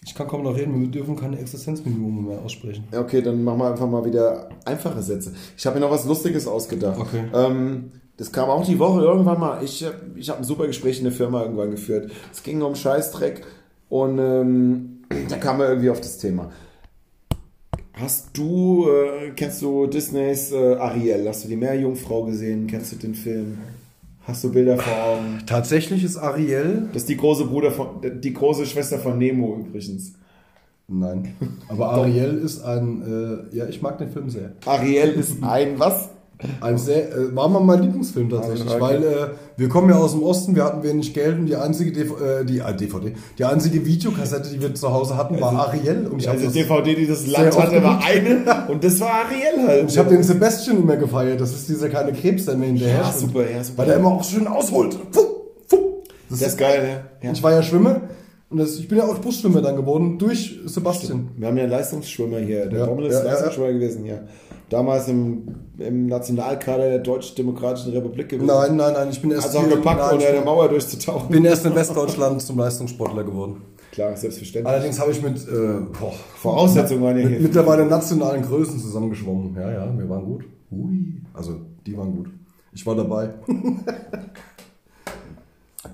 [0.04, 2.86] Ich kann kaum noch reden, wir dürfen keine Existenzminimum mehr aussprechen.
[2.92, 5.34] Okay, dann machen wir einfach mal wieder einfache Sätze.
[5.56, 7.00] Ich habe mir noch was Lustiges ausgedacht.
[7.00, 7.26] Okay.
[7.34, 9.64] Ähm, das kam auch die Woche irgendwann mal.
[9.64, 12.12] Ich, äh, ich habe ein super Gespräch in der Firma irgendwann geführt.
[12.32, 13.46] Es ging um Scheißdreck.
[13.90, 16.52] Und ähm, da kam er irgendwie auf das Thema.
[17.94, 21.28] Hast du, äh, kennst du Disneys äh, Ariel?
[21.28, 22.66] Hast du die Meerjungfrau gesehen?
[22.66, 23.60] Kennst du den Film?
[24.24, 25.40] Hast du Bilder vor Augen?
[25.46, 26.90] Tatsächlich ist Ariel.
[26.94, 30.14] Das ist die große Bruder von, die große Schwester von Nemo übrigens.
[30.88, 31.36] Nein.
[31.70, 33.02] Aber Ariel ist ein,
[33.52, 34.52] äh, ja, ich mag den Film sehr.
[34.66, 36.10] Ariel ist ein was?
[36.60, 38.82] Ein sehr, äh, war mal mein Lieblingsfilm tatsächlich, Okay.
[38.82, 39.28] weil äh,
[39.58, 42.46] wir kommen ja aus dem Osten, wir hatten wenig Geld und die einzige DV äh,
[42.46, 46.30] die, äh, DVD, die einzige Videokassette, die wir zu Hause hatten, war Ariel und ich
[46.30, 49.90] Also das, DVD, die das Land hatte, war eine und das war Ariel halt.
[49.92, 53.12] ich habe den Sebastian immer gefeiert, das ist dieser kleine Krebs, der mir hinterher Ja,
[53.12, 53.80] super, ja, super.
[53.80, 54.98] Weil der immer auch schön ausholt.
[55.12, 55.22] Fuh,
[55.68, 55.78] fuh.
[56.30, 57.28] Das Das ist geil, ne?
[57.28, 57.32] Ja.
[57.34, 58.02] Ich war ja Schwimmer
[58.50, 61.30] und das, ich bin ja auch Brustschwimmer dann geworden durch Sebastian.
[61.38, 62.66] Wir haben ja einen Leistungsschwimmer hier.
[62.66, 64.16] Der Ja, Bommel ist ja, ja, Leistungsschwimmer gewesen, ja.
[64.72, 65.44] Damals im,
[65.78, 68.48] im Nationalkader der Deutsch-Demokratischen Republik gewesen.
[68.48, 71.30] Nein, nein, nein, ich bin erst Also hier- gepackt, nein, unter der Mauer durchzutauchen.
[71.30, 73.62] bin erst in Westdeutschland zum Leistungssportler geworden.
[73.92, 74.74] Klar, selbstverständlich.
[74.74, 77.42] Allerdings habe ich mit äh, boah, Voraussetzungen waren ja mit hier.
[77.42, 79.54] mittlerweile nationalen Größen zusammengeschwommen.
[79.56, 80.46] Ja, ja, wir waren gut.
[80.72, 81.22] Ui.
[81.34, 82.30] Also, die waren gut.
[82.72, 83.34] Ich war dabei.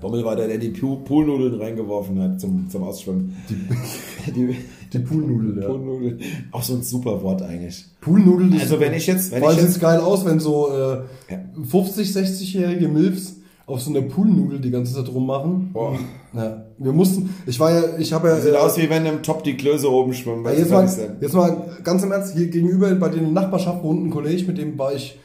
[0.00, 3.36] Bommel war der, der die Poolnudeln reingeworfen hat zum, zum Ausschwimmen.
[3.48, 4.56] Die, die,
[4.92, 5.68] Die Poolnudel, ja.
[5.68, 6.20] Poolnudeln.
[6.50, 7.84] Auch so ein super Wort eigentlich.
[8.00, 11.02] Poolnudel ist Also wenn ich jetzt, wenn Vor ich sieht's geil aus, wenn so äh,
[11.30, 11.38] Ja.
[11.62, 13.36] 50, 60-jährige Milfs
[13.66, 15.72] auf so einer Poolnudel die ganze Zeit rummachen.
[15.72, 15.98] Boah.
[16.32, 19.22] Ja, wir mussten, ich war ja, ich habe ja, sieht äh, aus wie wenn im
[19.22, 20.44] Top die Klöße oben schwimmen.
[20.44, 20.88] ja, jetzt, mal,
[21.20, 24.78] jetzt mal ganz im Ernst, hier gegenüber bei den Nachbarschaften wohnt ein Kollege, mit dem
[24.78, 25.18] war ich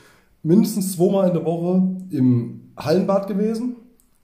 [0.43, 3.77] mindestens zweimal in der Woche im Hallenbad gewesen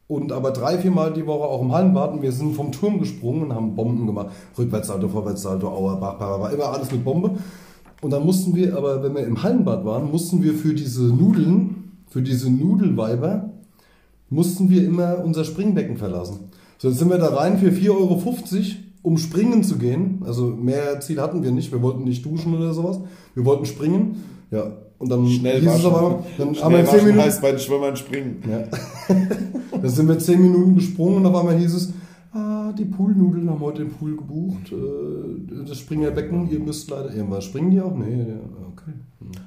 [0.10, 3.44] und aber drei, viermal die Woche auch im Hallenbad und wir sind vom Turm gesprungen
[3.44, 4.32] und haben Bomben gemacht.
[4.58, 7.38] Rückwärtssalto, Vorwärtssalto, Auerbach, bla, immer alles mit Bombe.
[8.02, 11.92] Und dann mussten wir, aber wenn wir im Hallenbad waren, mussten wir für diese Nudeln,
[12.08, 13.52] für diese Nudelweiber,
[14.32, 16.50] mussten wir immer unser Springbecken verlassen.
[16.80, 18.24] So, jetzt sind wir da rein für 4,50 Euro,
[19.04, 20.24] um springen zu gehen.
[20.26, 21.72] Also mehr Ziel hatten wir nicht.
[21.72, 23.00] Wir wollten nicht duschen oder sowas.
[23.36, 24.24] Wir wollten springen.
[24.50, 27.42] Ja, und dann Schnell hieß es aber, dann Schnell haben wir 10 waschen Minuten, heißt
[27.42, 28.44] bei den Schwimmern springen.
[28.48, 29.16] ja.
[29.82, 31.94] dann sind wir 10 Minuten gesprungen und auf einmal hieß es,
[32.34, 37.46] ah, die Poolnudeln haben heute den Pool gebucht, äh, das Springerbecken, ihr müsst leider, irgendwas
[37.46, 37.96] springen die auch?
[37.96, 38.36] Nee, ja,
[38.72, 38.92] okay.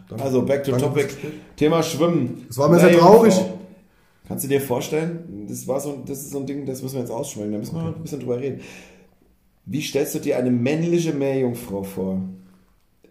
[0.09, 0.25] Danke.
[0.25, 1.09] Also back to Danke topic.
[1.57, 2.45] Thema Schwimmen.
[2.49, 3.35] Das war mir sehr traurig.
[4.29, 7.01] Kannst du dir vorstellen, das war so, das ist so ein Ding, das müssen wir
[7.01, 8.61] jetzt ausschweigen, da müssen wir mal ein bisschen drüber reden.
[9.67, 12.23] Wie stellst du dir eine männliche Meerjungfrau vor?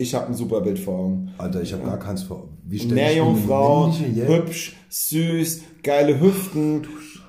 [0.02, 1.30] Ich habe ein super Bild vor Augen.
[1.38, 2.48] Alter, ich habe gar keins vor.
[2.68, 3.92] Wie mir eine Meerjungfrau,
[4.28, 6.88] hübsch, süß, geile Hüften.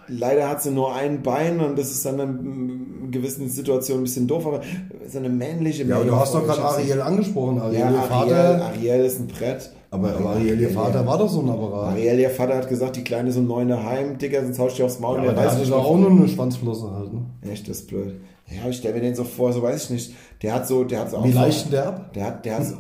[0.09, 4.27] Leider hat sie nur ein Bein und das ist dann in gewissen Situationen ein bisschen
[4.27, 4.61] doof, aber
[5.09, 7.59] so eine männliche Ja, aber du hast doch gerade Ariel angesprochen.
[7.61, 8.65] Ariel, Ja, ihr Ariel, Vater.
[8.65, 9.71] Ariel ist ein Brett.
[9.91, 11.93] Aber, aber Ariel, ihr Vater war doch so ein Apparat.
[11.93, 14.85] Ariel, ihr Vater hat gesagt, die Kleine ist um neun daheim, Digga, sonst haust du
[14.85, 15.17] aufs Maul.
[15.19, 17.13] Ja, aber der was- auch nur eine Schwanzflosse halt.
[17.13, 17.21] Ne?
[17.51, 18.15] Echt, das ist blöd.
[18.57, 20.15] Ja, ich stelle mir den so vor, so weiß ich nicht.
[20.43, 22.13] Der hat so, der hat so auch Wie so, leicht denn der ab?
[22.13, 22.77] Der hat, der hat so,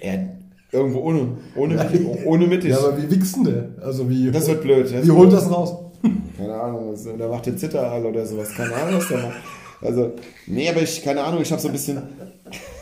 [0.00, 0.28] er,
[0.72, 2.70] irgendwo ohne, ohne, ohne mittig.
[2.70, 3.68] Ja, aber wie wichst denn der?
[3.80, 4.92] Also wie, Das wird blöd.
[4.92, 5.74] Das wie holt das raus?
[6.36, 8.48] Keine Ahnung, was, der macht den Zitterhall oder sowas.
[8.56, 9.36] Keine Ahnung, was der macht.
[9.80, 10.12] Also,
[10.46, 12.02] nee, aber ich, keine Ahnung, ich habe so ein bisschen,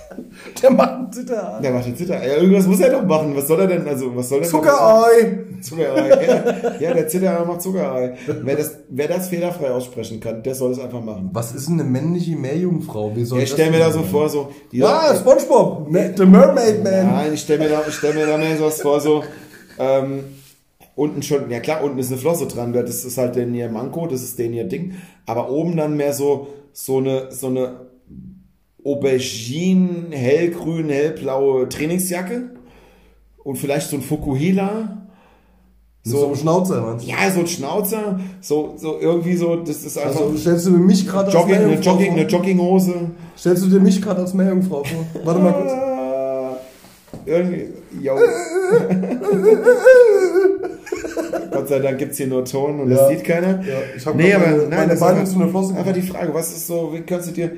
[0.63, 1.61] Der macht einen Zitter.
[1.63, 2.27] der macht den Zitterhall.
[2.29, 3.35] Ja, irgendwas muss er doch machen.
[3.37, 4.45] Was soll er denn, also, was soll er?
[4.45, 5.39] Zuckerei!
[5.61, 6.73] Zuckerei, ja.
[6.81, 8.15] Ja, der Zitterhall macht Zuckerei.
[8.43, 11.31] Wer das, wer das fehlerfrei aussprechen kann, der soll es einfach machen.
[11.33, 13.15] Was ist denn eine männliche Meerjungfrau?
[13.17, 15.91] Wie soll Ja, ich stelle mir da so vor, so, die Ja, Spongebob!
[15.91, 17.07] Ma- The Mermaid Man!
[17.07, 19.25] Nein, ich stelle mir, da, ich stell mir da mehr sowas vor, so,
[19.79, 20.25] ähm,
[20.95, 24.07] unten schon, ja klar, unten ist eine Flosse dran, das ist halt den ihr Manko,
[24.07, 24.95] das ist den ihr Ding,
[25.27, 27.86] aber oben dann mehr so, so eine, so eine
[28.87, 32.51] Aubergine, hellgrün, hellblaue Trainingsjacke
[33.43, 35.03] und vielleicht so ein Fukuhila.
[36.05, 37.11] So, so ein Schnauzer, meinst du?
[37.11, 40.79] Ja, so ein Schnauzer, so, so irgendwie so, das ist einfach Also stellst du mir
[40.79, 42.17] mich gerade als Jogging, eine, Jogging, vor?
[42.21, 42.95] eine Jogginghose.
[43.37, 45.07] Stellst du dir mich gerade als Meerjungfrau vor?
[45.25, 45.73] Warte mal kurz.
[47.27, 47.67] Äh, Irgendwie,
[48.01, 48.15] yo.
[51.51, 52.97] Gott sei Dank gibt es hier nur Ton und Ja.
[52.99, 53.61] das sieht keiner.
[53.63, 56.33] Ja, ich hab nee, aber meine- nein, meine Beine zu einer Flosse einfach die Frage,
[56.35, 57.51] was ist so, wie kannst du dir,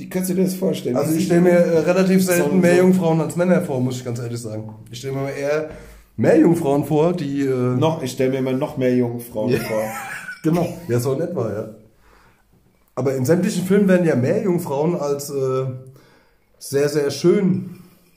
[0.00, 0.96] wie kannst du dir das vorstellen?
[0.96, 4.04] Also ich stelle mir äh, relativ So- selten so- Meerjungfrauen als Männer vor, muss ich
[4.04, 4.74] ganz ehrlich sagen.
[4.90, 5.70] Ich stelle mir eher
[6.16, 7.42] Meerjungfrauen vor, die...
[7.42, 9.82] Äh, noch, ich stelle mir immer noch mehr Jungfrauen vor.
[10.42, 11.68] Genau, ja, so in etwa, ja.
[12.94, 15.66] Aber in sämtlichen Filmen werden ja Meerjungfrauen als äh,
[16.58, 17.76] sehr, sehr schön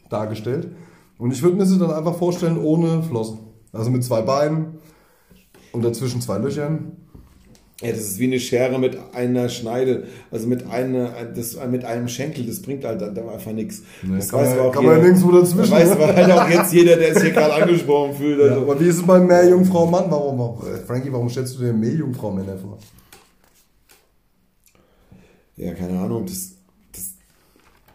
[0.10, 0.70] dargestellt.
[1.18, 3.40] Und ich würde mir sie dann einfach vorstellen ohne Flossen.
[3.74, 4.80] Also mit zwei Beinen
[5.74, 6.94] und dazwischen zwei Löchern.
[7.82, 12.08] Ja, das ist wie eine Schere mit einer Schneide, also mit, einer, das, mit einem
[12.08, 13.82] Schenkel, das bringt halt dann einfach nichts.
[14.04, 15.08] Nee, das kann weiß man- aber auch kann man jeder.
[15.08, 16.16] nirgendwo dazwischen, Das weiß ne?
[16.16, 18.40] halt auch jetzt jeder, der sich hier gerade angesprochen fühlt.
[18.40, 18.62] Ja, Also.
[18.62, 20.06] aber wie ist es beim Meerjungfrau-Mann?
[20.10, 22.78] Warum, warum, äh, Frankie, warum stellst du dir Meerjungfrau-Männer vor?
[25.58, 26.26] Ja, keine Ahnung.
[26.26, 26.52] Das,
[26.94, 27.14] das,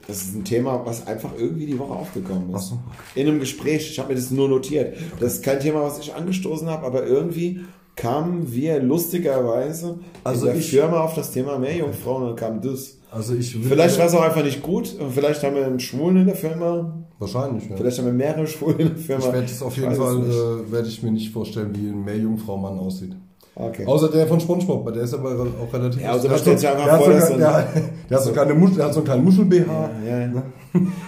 [0.07, 2.69] das ist ein Thema, was einfach irgendwie die Woche aufgekommen ist.
[2.69, 2.79] So.
[3.15, 3.91] In einem Gespräch.
[3.91, 4.97] Ich habe mir das nur notiert.
[5.21, 7.61] Das ist kein Thema, was ich angestoßen habe, aber irgendwie
[7.99, 12.61] kamen wir lustigerweise Also in der ich- Firma auf das Thema Meerjungfrauen und dann kam
[12.61, 12.97] das.
[13.11, 13.57] Also ich.
[13.57, 14.95] Vielleicht war es auch einfach nicht gut.
[15.15, 17.05] Vielleicht haben wir einen Schwulen in der Firma.
[17.19, 17.77] Wahrscheinlich, ja.
[17.77, 19.27] Vielleicht haben wir mehrere Schwulen in der Firma.
[19.27, 22.79] Ich werde es auf jeden Fall, äh, werde ich mir nicht vorstellen, wie ein Meerjungfrau-Mann
[22.79, 23.17] aussieht.
[23.61, 23.85] Okay.
[23.87, 26.01] Außer der von Spongebob, der ist aber auch relativ.
[26.01, 27.69] Ja, also der man stellt sich einfach vor, der, dass so ein- der,
[28.09, 29.91] der hat so kleine Muschel, der hat so einen kleinen Muschel-BH.
[30.07, 30.43] Ja, ja.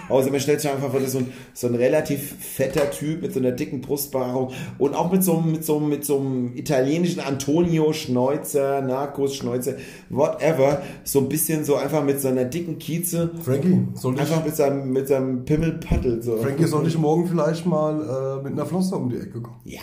[0.09, 3.21] Außer man stellt sich einfach vor, das ist so ein, so ein relativ fetter Typ
[3.21, 4.49] mit so einer dicken Brustbehaarung
[4.79, 9.75] und auch mit so, einem- mit so, mit so einem italienischen Antonio Schneuzer, Narcos Schneuzer,
[10.09, 10.81] whatever.
[11.05, 13.29] So ein bisschen so einfach mit so einer dicken Kieze.
[13.45, 16.21] Frankie, soll ich, Einfach mit seinem, mit seinem Pimmelpaddel.
[16.21, 16.35] So.
[16.37, 19.61] Frankie, soll ich morgen vielleicht mal äh, mit einer Flosse um die Ecke kommen?
[19.63, 19.79] Ja.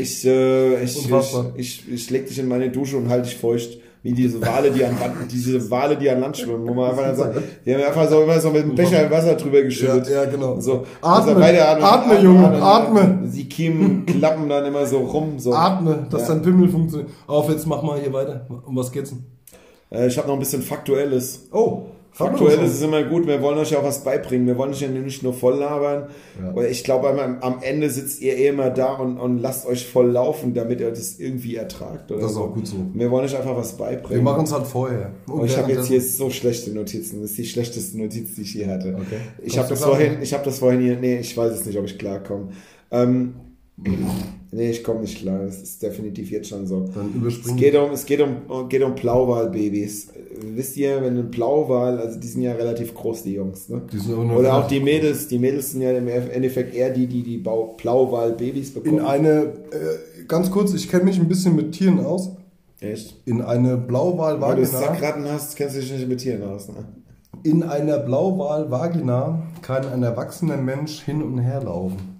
[0.00, 1.52] Ich, äh, ich, ich, Unfassbar.
[1.56, 3.78] ich, ich leg dich in meine Dusche und halte dich feucht.
[4.02, 7.12] Wie diese Wale, die an Land, diese Wale, die an Land schwimmen, wo man einfach
[7.16, 10.06] sagt, die haben einfach so immer so mit einem Becher Wasser drüber geschüttet.
[10.08, 10.60] Ja, ja, genau.
[10.60, 13.18] So, Atme, also weiter atme, Junge, atme.
[13.34, 15.40] Die Kiemen klappen dann immer so rum.
[15.40, 15.52] So.
[15.52, 16.34] Atme, dass Ja.
[16.34, 17.10] dein Pimmel funktioniert.
[17.26, 18.46] Auf, jetzt mach mal hier weiter.
[18.64, 19.24] Um was geht's denn?
[19.90, 21.48] Äh, ich habe noch ein bisschen Faktuelles.
[21.50, 21.86] Oh,
[22.16, 24.46] Faktuelles ist immer gut, wir wollen euch ja auch was beibringen.
[24.46, 26.08] Wir wollen euch ja nicht nur voll labern.
[26.40, 26.62] Ja.
[26.62, 30.12] Ich glaube, am, am Ende sitzt ihr eh immer da und, und lasst euch voll
[30.12, 32.10] laufen, damit ihr das irgendwie ertragt.
[32.10, 32.44] Das ist so.
[32.44, 32.76] auch gut so.
[32.94, 34.24] Wir wollen euch einfach was beibringen.
[34.24, 35.10] Wir machen es halt vorher.
[35.26, 37.20] Und ich habe jetzt hier so schlechte Notizen.
[37.20, 38.94] Das ist die schlechteste Notiz, die ich je hatte.
[38.94, 39.20] Okay.
[39.42, 39.90] Ich habe das klar?
[39.90, 42.48] vorhin, ich habe das vorhin hier, nee, ich weiß es nicht, ob ich klarkomme.
[42.92, 43.34] Ähm,
[44.56, 45.44] nee, ich komme nicht klar.
[45.44, 46.88] Das ist definitiv jetzt schon so.
[46.94, 50.08] Dann Es überspringen geht um, es geht um, geht um Blauwalbabys.
[50.54, 53.82] Wisst ihr, wenn ein Blauwal, also die sind ja relativ groß, die Jungs, ne?
[53.92, 57.06] Die sind nur Oder auch die Mädels, die Mädels sind ja im Endeffekt eher die,
[57.06, 58.98] die die Blauwal-Babys bekommen.
[58.98, 59.30] In eine,
[59.70, 62.30] äh, ganz kurz, ich kenne mich ein bisschen mit Tieren aus.
[62.80, 63.16] Echt?
[63.26, 64.66] In eine Wenn du Blauwal-Vagina.
[64.66, 66.84] Sackratten hast, kennst du dich nicht mit Tieren aus, ne?
[67.42, 72.15] In einer Blauwal-Vagina kann ein erwachsener Mensch hin und her laufen.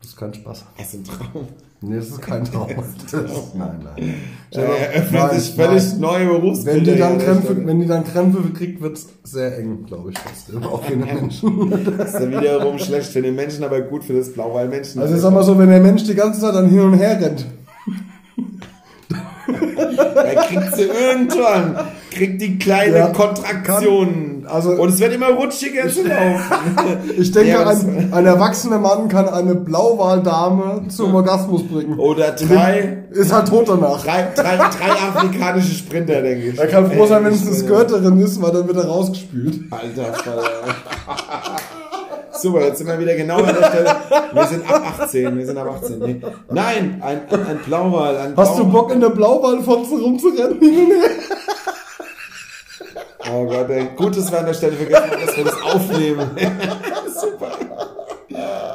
[0.00, 0.64] Das ist kein Spaß.
[0.76, 1.48] Das ist ein Traum.
[1.80, 2.68] Nee, das ist kein Traum.
[3.10, 4.14] Das, nein, nein.
[4.50, 6.00] Da eröffnen sich völlig nein.
[6.00, 6.76] neue Berufsbilder.
[6.86, 7.66] Wenn die, dann Krämpfe, Stelle.
[7.66, 10.16] wenn die dann Krämpfe kriegt, wird es sehr eng, glaube ich.
[10.16, 11.70] trotzdem, Auch für den Menschen.
[11.98, 15.00] Das ist dann wiederum schlecht für den Menschen, aber gut für das Blauwal-Menschen.
[15.02, 17.20] Also ich sag mal so, wenn der Mensch die ganze Zeit dann hin und her
[17.20, 17.46] rennt.
[19.48, 21.78] Er kriegt sie irgendwann,
[22.10, 24.37] kriegt die kleine Ja, Kontraktion.
[24.50, 26.42] Also- und es wird immer rutschiger zu laufen.
[27.18, 31.98] Ich denke, Ja, ein, ein erwachsener Mann kann eine Blauwaldame zum Orgasmus bringen.
[31.98, 34.02] Oder drei, Ist halt tot danach.
[34.04, 36.58] drei, drei, drei afrikanische Sprinter, denke ich.
[36.58, 38.86] Er kann froh sein, wenn es ein Ehrlich, Skirt drin ist, weil dann wird er
[38.86, 39.60] rausgespült.
[39.70, 40.42] Alter Vater.
[42.40, 43.96] Super, jetzt sind wir wieder genau an der Stelle.
[44.32, 45.98] Wir sind ab 18, wir sind ab 18.
[45.98, 46.20] Nee.
[46.50, 48.16] Nein, ein, ein Blauwal.
[48.16, 50.60] Ein Hast du Blau- Bock in der Blauwaldfotze rumzurennen?
[53.26, 53.88] Oh Gott, ey.
[53.96, 56.30] Gut, dass wir an der Stelle vergessen haben, dass wir das aufnehmen.
[57.20, 57.50] Super.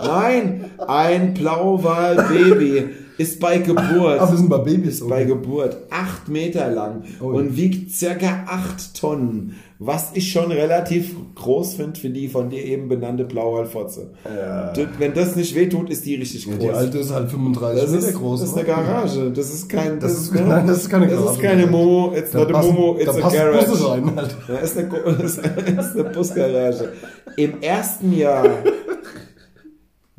[0.05, 5.01] Nein, ein Blauwal-Baby ist bei Geburt, Ach, wir sind bei Babys.
[5.07, 5.25] bei Okay.
[5.27, 7.27] Geburt acht Meter lang Oh.
[7.27, 12.63] und wiegt circa acht Tonnen, was ich schon relativ groß finde für die von dir
[12.63, 14.11] eben benannte Blauwalfotze.
[14.25, 14.73] Ja.
[14.97, 16.57] Wenn das nicht wehtut, ist die richtig groß.
[16.59, 18.39] Die alte ist halt 35 das Meter ist, groß.
[18.39, 18.61] das ist ne?
[18.61, 19.31] eine Garage.
[19.31, 19.99] Das ist kein.
[19.99, 21.41] Das ist- nein, das ist keine Das ist Garage.
[21.41, 22.13] keine Momo.
[22.15, 22.97] It's Da not a passen- Momo.
[22.99, 23.65] It's da a garage.
[23.67, 24.37] Busse rein halt.
[24.47, 24.87] Ja, ist eine,
[25.23, 25.39] ist
[25.95, 26.89] eine Busgarage.
[27.35, 28.45] Im ersten Jahr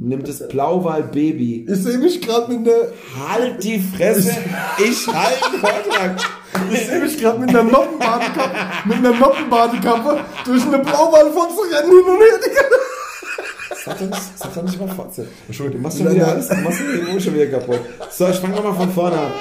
[0.09, 1.67] nimmt das Blauwal-Baby.
[1.69, 2.89] Ich sehe mich gerade mit einer,
[3.29, 4.37] Halt die Fresse!
[4.79, 6.17] Ich halte einen Vortrag!
[6.71, 12.15] ich sehe mich gerade mit einer Noppenbadekappe, mit einer Noppenbadekappe durch eine Blauwaldfotze rennen hin
[12.15, 12.39] und her.
[12.45, 12.63] Digga.
[13.85, 15.27] Sag doch nicht, sag doch nicht mal Fotze.
[15.47, 15.83] Entschuldigung.
[15.83, 17.81] Du machst schon wieder alles, du machst den Niveau schon wieder kaputt.
[18.11, 19.33] So, ich fange nochmal von vorne an.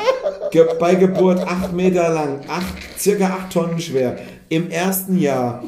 [0.51, 4.18] Ge bei Geburt 8 Meter lang, acht, circa 8 Tonnen schwer.
[4.49, 5.64] Im ersten Jahr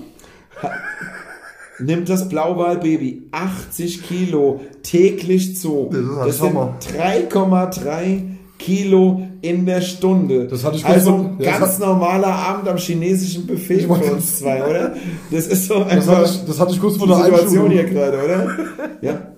[1.80, 5.90] nimmt das Blauwalbaby 80 Kilo täglich zu.
[5.92, 6.78] Das ist halt Das sind Hammer.
[6.80, 8.22] 3,3
[8.58, 10.48] Kilo in der Stunde.
[10.48, 14.14] Das hatte ich kurz also ein ja, das ganz normaler Abend am chinesischen Buffet für
[14.14, 14.96] uns zwei, oder?
[15.32, 17.84] Das ist so Das einfach hatte, ich, das hatte ich kurz vor der Situation hier
[17.84, 18.58] gerade, oder?
[19.02, 19.32] Ja.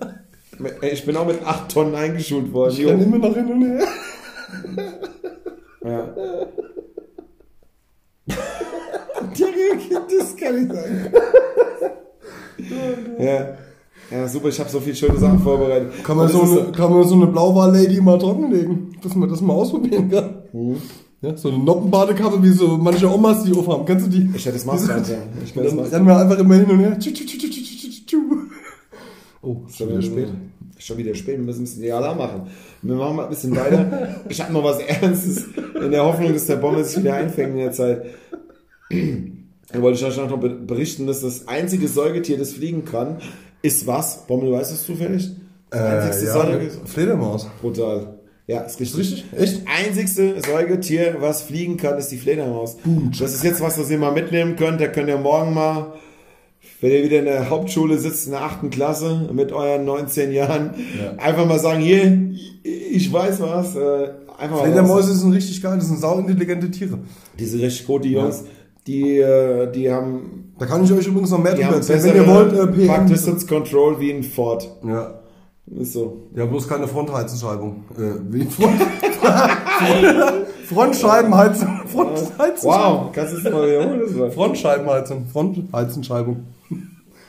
[0.82, 2.74] Ich bin auch mit 8 Tonnen eingeschult worden.
[2.76, 3.84] Ich renne immer noch hin und her.
[5.84, 6.14] Ja.
[10.18, 11.12] das kann ich sagen.
[13.18, 13.54] Ja.
[14.10, 16.02] Ja, super, ich habe so viele schöne Sachen vorbereitet.
[16.02, 19.52] Kann man, so eine, kann man so eine Blauwal-Lady mal trockenlegen, dass man das mal
[19.52, 20.30] ausprobieren kann.
[20.52, 20.76] Mhm.
[21.20, 23.84] Ja, so eine Noppenbadekappe, wie so manche Omas die aufhaben.
[23.84, 24.30] Kennst du die?
[24.34, 25.16] Ich hätte das Maßband, ja.
[25.44, 25.92] Ich kann das Dann Maßband.
[25.92, 26.96] rennen wir einfach immer hin und her.
[29.42, 30.28] Oh, ist schon wieder spät.
[30.78, 32.42] Schon wieder spät, wir müssen ein bisschen Alarm machen.
[32.82, 34.20] Wir machen mal ein bisschen weiter.
[34.28, 35.44] Ich habe noch was Ernstes
[35.82, 38.04] in der Hoffnung, dass der Bombe sich wieder einfängt in der Zeit.
[39.72, 43.18] Da wollte ich euch noch berichten, dass das einzige Säugetier, das fliegen kann,
[43.60, 44.26] ist was?
[44.26, 45.30] Bommel, weißt du es zufällig?
[45.70, 46.86] Das einzigste äh, ja, Säugetier.
[46.86, 47.46] Fledermaus.
[47.60, 48.14] Brutal.
[48.46, 48.98] Ja, ist richtig.
[48.98, 49.24] richtig?
[49.36, 49.62] Echt?
[49.66, 52.76] Einzigste Säugetier, was fliegen kann, ist die Fledermaus.
[52.76, 53.12] Boom.
[53.18, 54.80] Das ist jetzt was, was ihr mal mitnehmen könnt.
[54.80, 55.92] Da könnt ihr morgen mal,
[56.80, 60.70] wenn ihr wieder in der Hauptschule sitzt, in der achten Klasse, mit euren 19 Jahren,
[60.98, 61.22] ja.
[61.22, 63.76] einfach mal sagen, hier, ich weiß was.
[63.76, 67.00] Äh, einfach Fledermäuse sind richtig geil, das sind sauintelligente Tiere.
[67.38, 68.44] Diese richtig gute Jungs.
[68.44, 68.57] Ja
[68.88, 70.52] die, äh, die haben.
[70.58, 72.02] Da kann ich euch übrigens noch mehr drüber erzählen.
[72.02, 72.88] Wenn ihr wollt, äh, PM.
[72.88, 74.68] Park Distance Control wie ein Ford.
[74.84, 75.20] Ja.
[75.78, 76.24] Ist so.
[76.34, 77.84] Ja, bloß keine Frontheizenschreibung.
[77.96, 78.80] Äh, wie Front
[80.66, 81.82] Frontscheibenheizung.
[81.86, 82.64] Frontheizenschreibung.
[82.64, 84.32] Wow, kannst du es mal wiederholen?
[84.32, 85.26] Frontscheibenheizung.
[85.26, 86.46] Frontheizenschreibung.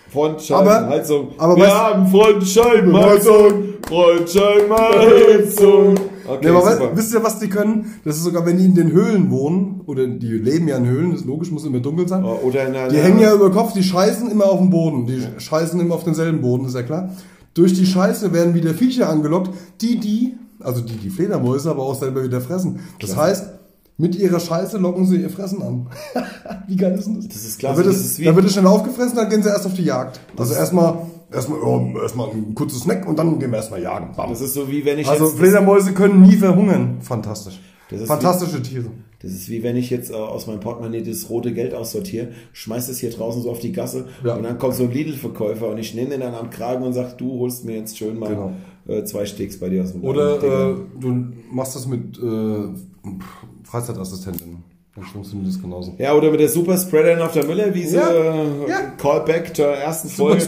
[0.09, 1.33] Frontscheibenheizung.
[1.37, 3.75] Aber, aber Wir haben Frontscheibenheizung.
[3.87, 5.95] Frontscheibenheizung.
[6.29, 7.95] Okay, nee, aber wisst ihr, was die können?
[8.05, 11.11] Das ist sogar, wenn die in den Höhlen wohnen, oder die leben ja in Höhlen,
[11.11, 12.23] das ist logisch, muss immer dunkel sein.
[12.23, 15.05] Oh, oder in einer, die hängen ja über Kopf, die scheißen immer auf dem Boden.
[15.07, 17.09] Die scheißen immer auf denselben Boden, ist ja klar.
[17.53, 19.49] Durch die Scheiße werden wieder Viecher angelockt,
[19.81, 22.79] die die, also die die Fledermäuse, aber auch selber wieder fressen.
[22.99, 23.27] Das klar.
[23.27, 23.45] heißt,
[23.97, 25.87] mit ihrer Scheiße locken sie ihr Fressen an.
[26.67, 27.27] wie geil ist denn das?
[27.27, 27.73] Das ist klar.
[27.73, 30.21] Da wird, es, da wird es schnell aufgefressen, dann gehen sie erst auf die Jagd.
[30.37, 30.99] Also erstmal
[31.31, 34.13] erstmal ja, erstmal ein kurzes Snack und dann gehen wir erstmal jagen.
[34.15, 34.29] Bam.
[34.29, 36.97] Das ist so wie wenn ich Also Fledermäuse können nie verhungern.
[37.01, 37.59] Fantastisch.
[38.05, 38.91] Fantastische wie, Tiere.
[39.21, 42.87] Das ist wie wenn ich jetzt äh, aus meinem Portemonnaie das rote Geld aussortiere, schmeiß
[42.89, 44.35] es hier draußen so auf die Gasse ja.
[44.35, 47.17] und dann kommt so ein Lidl-Verkäufer und ich nehme den dann am Kragen und sag,
[47.17, 48.53] du holst mir jetzt schön mal genau.
[48.87, 52.67] äh, zwei Steaks bei dir aus dem Oder äh, du machst das mit äh,
[53.63, 54.63] Freizeitassistentin.
[54.95, 55.95] Dann funktioniert das genauso.
[55.97, 57.97] Ja, oder mit der Super Spreaderin auf der Müllerwiese.
[57.97, 58.09] Ja.
[58.11, 58.79] Äh, ja.
[58.97, 60.43] Callback zur ersten Folge.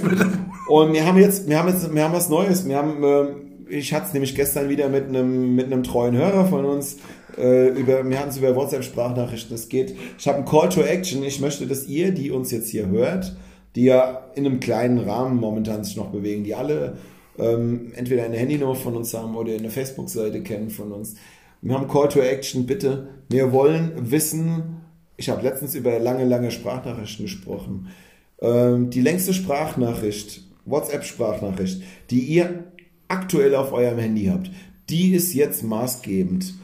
[0.67, 2.67] Und wir haben jetzt, wir haben jetzt, wir haben was Neues.
[2.67, 6.45] Wir haben, äh, ich hatte es nämlich gestern wieder mit einem, mit einem treuen Hörer
[6.45, 6.97] von uns,
[7.37, 9.55] äh, über, wir hatten es über WhatsApp-Sprachnachrichten.
[9.55, 11.23] Es geht, ich habe ein Call to Action.
[11.23, 13.35] Ich möchte, dass ihr, die uns jetzt hier hört,
[13.75, 16.97] die ja in einem kleinen Rahmen momentan sich noch bewegen, die alle
[17.39, 21.15] ähm, entweder eine Handynummer von uns haben oder eine Facebook-Seite kennen von uns.
[21.61, 23.07] Wir haben Call to Action, bitte.
[23.29, 24.81] Wir wollen wissen,
[25.15, 27.89] ich habe letztens über lange, lange Sprachnachrichten gesprochen.
[28.41, 32.63] Ähm, die längste Sprachnachricht, WhatsApp-Sprachnachricht, die ihr
[33.07, 34.49] aktuell auf eurem Handy habt,
[34.89, 36.55] die ist jetzt maßgebend.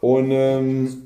[0.00, 1.02] Und ähm,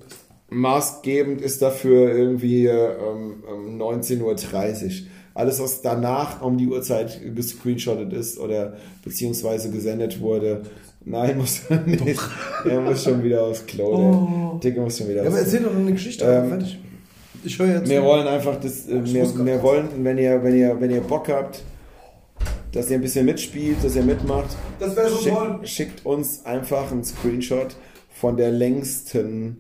[0.49, 3.45] maßgebend ist dafür irgendwie ähm,
[3.79, 4.91] 19.30 Uhr.
[5.35, 10.63] Alles, was danach um die Uhrzeit gescreenshottet ist oder beziehungsweise gesendet wurde,
[11.05, 12.19] Nein, muss er nicht.
[12.19, 12.31] Doch.
[12.67, 14.55] Er muss schon wieder aufs Klo.
[14.55, 14.59] Oh.
[14.63, 16.25] Der muss schon wieder ja, aber erzähl doch eine Geschichte.
[16.25, 16.65] Ähm,
[17.45, 17.89] ich höre jetzt.
[17.89, 18.89] Wir wollen einfach das.
[18.89, 21.63] Äh, wir, wir wollen, wenn ihr, wenn ihr, wenn ihr Bock habt,
[22.73, 24.57] dass ihr ein bisschen mitspielt, dass ihr mitmacht.
[24.81, 25.61] Das wäre so schick, toll.
[25.65, 27.77] Schickt uns einfach einen Screenshot
[28.11, 29.59] von der längsten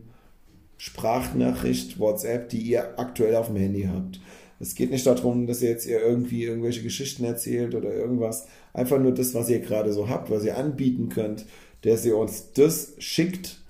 [0.79, 4.21] Sprachnachricht WhatsApp, die ihr aktuell auf dem Handy habt.
[4.65, 8.47] Es geht nicht darum, dass ihr jetzt ihr irgendwie irgendwelche Geschichten erzählt oder irgendwas.
[8.73, 11.45] Einfach nur das, was ihr gerade so habt, was ihr anbieten könnt,
[11.83, 13.61] dass ihr uns das schickt.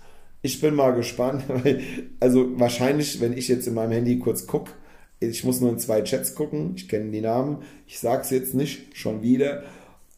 [0.41, 1.43] Ich bin mal gespannt,
[2.21, 4.71] also wahrscheinlich, wenn ich jetzt in meinem Handy kurz gucke,
[5.19, 8.55] ich muss nur in zwei Chats gucken, ich kenne die Namen, ich sage es jetzt
[8.55, 9.65] nicht, schon wieder,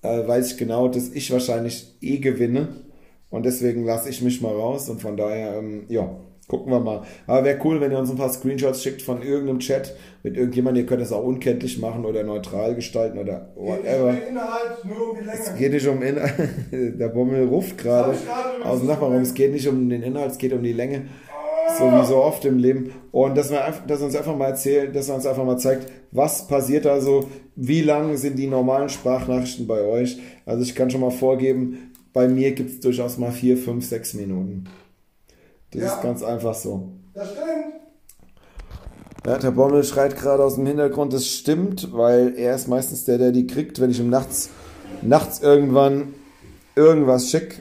[0.03, 2.85] äh, weiß ich genau, dass ich wahrscheinlich eh gewinne
[3.31, 7.03] und deswegen lasse ich mich mal raus und von daher, ähm, ja, Gucken wir mal.
[7.27, 10.85] Aber wäre cool, wenn ihr uns ein paar Screenshots schickt von irgendeinem Chat mit irgendjemandem.
[10.85, 14.13] Ihr könnt es auch unkenntlich machen oder neutral gestalten oder whatever.
[14.13, 15.41] Geht nicht um Inhalt, nur um die Länge.
[15.41, 16.33] Es geht nicht um Inhalt.
[17.01, 18.17] Der Bommel ruft gerade
[18.63, 19.23] aus dem Nachbarraum.
[19.23, 21.07] Es geht nicht um den Inhalt, es geht um die Länge.
[21.79, 22.93] So wie so oft im Leben.
[23.11, 26.47] Und dass wir, dass uns einfach mal erzählt, dass er uns einfach mal zeigt, was
[26.47, 27.27] passiert da so,
[27.57, 30.19] wie lang sind die normalen Sprachnachrichten bei euch.
[30.47, 34.15] Also ich kann schon mal vorgeben, bei mir gibt es durchaus mal vier, fünf, sechs
[34.15, 34.69] Minuten.
[35.71, 35.95] Das ja.
[35.95, 36.89] ist ganz einfach so.
[37.15, 37.77] Das stimmt.
[39.27, 43.19] Ja, der Bommel schreit gerade aus dem Hintergrund, das stimmt, weil er ist meistens der,
[43.19, 44.51] der die kriegt, wenn ich ihm nachts,
[45.03, 46.15] nachts irgendwann
[46.77, 47.61] irgendwas schick.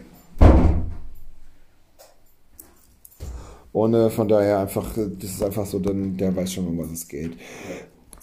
[3.71, 6.91] Und äh, von daher einfach, das ist einfach so, dann, der weiß schon, um was
[6.91, 7.31] es geht.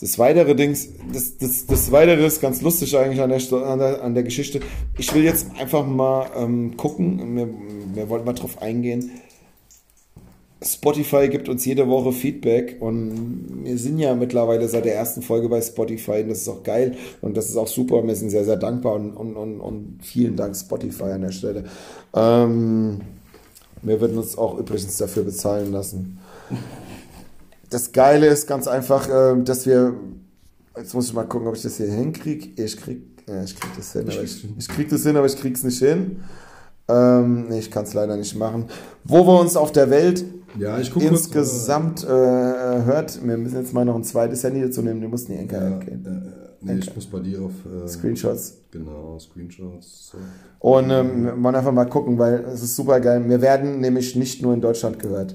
[0.00, 4.02] Das weitere Dings, das, das, das weitere ist ganz lustig eigentlich an der, an der,
[4.02, 4.60] an der Geschichte.
[4.98, 7.48] Ich will jetzt einfach mal ähm, gucken, wir,
[7.94, 9.10] wir wollten mal drauf eingehen,
[10.64, 15.48] Spotify gibt uns jede Woche Feedback und wir sind ja mittlerweile seit der ersten Folge
[15.48, 18.30] bei Spotify und das ist auch geil und das ist auch super und wir sind
[18.30, 21.64] sehr, sehr dankbar und, und, und, und vielen Dank Spotify an der Stelle.
[22.14, 23.00] Ähm,
[23.82, 26.18] wir würden uns auch übrigens dafür bezahlen lassen.
[27.70, 29.94] Das Geile ist ganz einfach, äh, dass wir,
[30.76, 32.62] jetzt muss ich mal gucken, ob ich das hier hinkriege.
[32.62, 33.02] Ich krieg
[33.44, 36.22] ich krieg das hin, aber ich, ich krieg das hin, aber ich krieg's nicht hin.
[36.88, 38.66] Ähm, nee, ich kann es leider nicht machen.
[39.04, 40.24] Wo wir uns auf der Welt
[40.58, 44.82] Ja, ich gucke insgesamt äh, hört, wir müssen jetzt mal noch ein zweites Handy dazu
[44.82, 46.04] nehmen, wir mussten die Enker Ja, gehen.
[46.06, 48.58] äh, nee, ich muss bei dir auf äh, Screenshots.
[48.70, 50.12] Genau, Screenshots.
[50.12, 50.18] So.
[50.60, 53.24] Und ähm, wir wollen einfach mal gucken, weil es ist super geil.
[53.28, 55.34] Wir werden nämlich nicht nur in Deutschland gehört.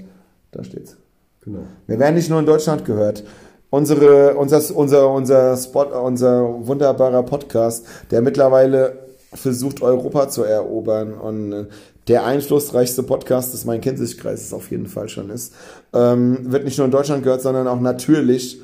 [0.52, 0.96] Da steht's.
[1.44, 1.60] Genau.
[1.86, 3.24] Wir werden nicht nur in Deutschland gehört.
[3.70, 8.98] Unsere, unser, unser, unser Spot, unser wunderbarer Podcast, der mittlerweile
[9.34, 11.66] versucht, Europa zu erobern und äh,
[12.08, 15.54] der einflussreichste Podcast des Main-Kinzig-Kreises auf jeden Fall schon ist,
[15.92, 18.60] ähm, wird nicht nur in Deutschland gehört, sondern auch natürlich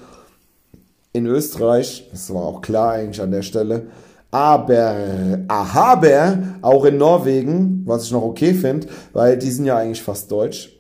[1.13, 2.09] in Österreich.
[2.11, 3.87] Das war auch klar eigentlich an der Stelle.
[4.31, 4.97] Aber,
[5.47, 10.31] aber auch in Norwegen, was ich noch okay finde, weil die sind ja eigentlich fast
[10.33, 10.77] deutsch.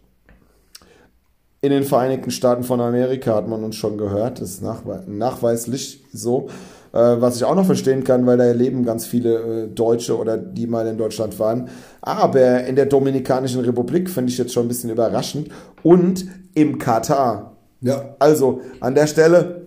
[1.61, 6.03] In den Vereinigten Staaten von Amerika hat man uns schon gehört, das ist nachwe nachweislich
[6.13, 6.49] so.
[6.95, 10.37] Äh, was ich auch noch verstehen kann, weil da leben ganz viele äh, Deutsche oder
[10.37, 11.69] die mal in Deutschland waren.
[12.01, 15.49] Aber in der Dominikanischen Republik finde ich jetzt schon ein bisschen überraschend.
[15.83, 16.25] Und
[16.55, 17.57] im Katar.
[17.81, 19.67] Ja, Also an der Stelle,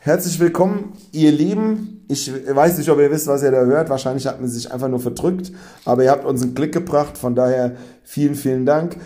[0.00, 2.04] herzlich willkommen, ihr Lieben.
[2.08, 3.88] Ich weiß nicht, ob ihr wisst, was ihr da hört.
[3.88, 5.52] Wahrscheinlich hat man sich einfach nur verdrückt,
[5.84, 7.16] aber ihr habt uns einen Klick gebracht.
[7.16, 8.96] Von daher vielen, vielen Dank.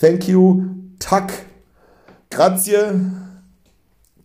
[0.00, 0.64] Thank you,
[0.98, 1.32] Tak,
[2.30, 3.27] Grazie,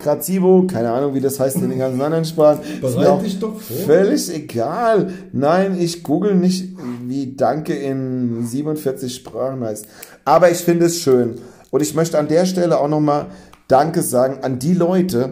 [0.04, 2.60] Grazibo, keine Ahnung, wie das heißt in den ganzen anderen Sprachen.
[2.82, 3.86] Bereit dich doch vor.
[3.86, 5.12] Völlig egal.
[5.32, 6.76] Nein, ich google nicht,
[7.08, 9.88] wie Danke in 47 Sprachen heißt.
[10.26, 11.36] Aber ich finde es schön.
[11.72, 13.28] Und ich möchte an der Stelle auch nochmal
[13.68, 15.32] Danke sagen an die Leute,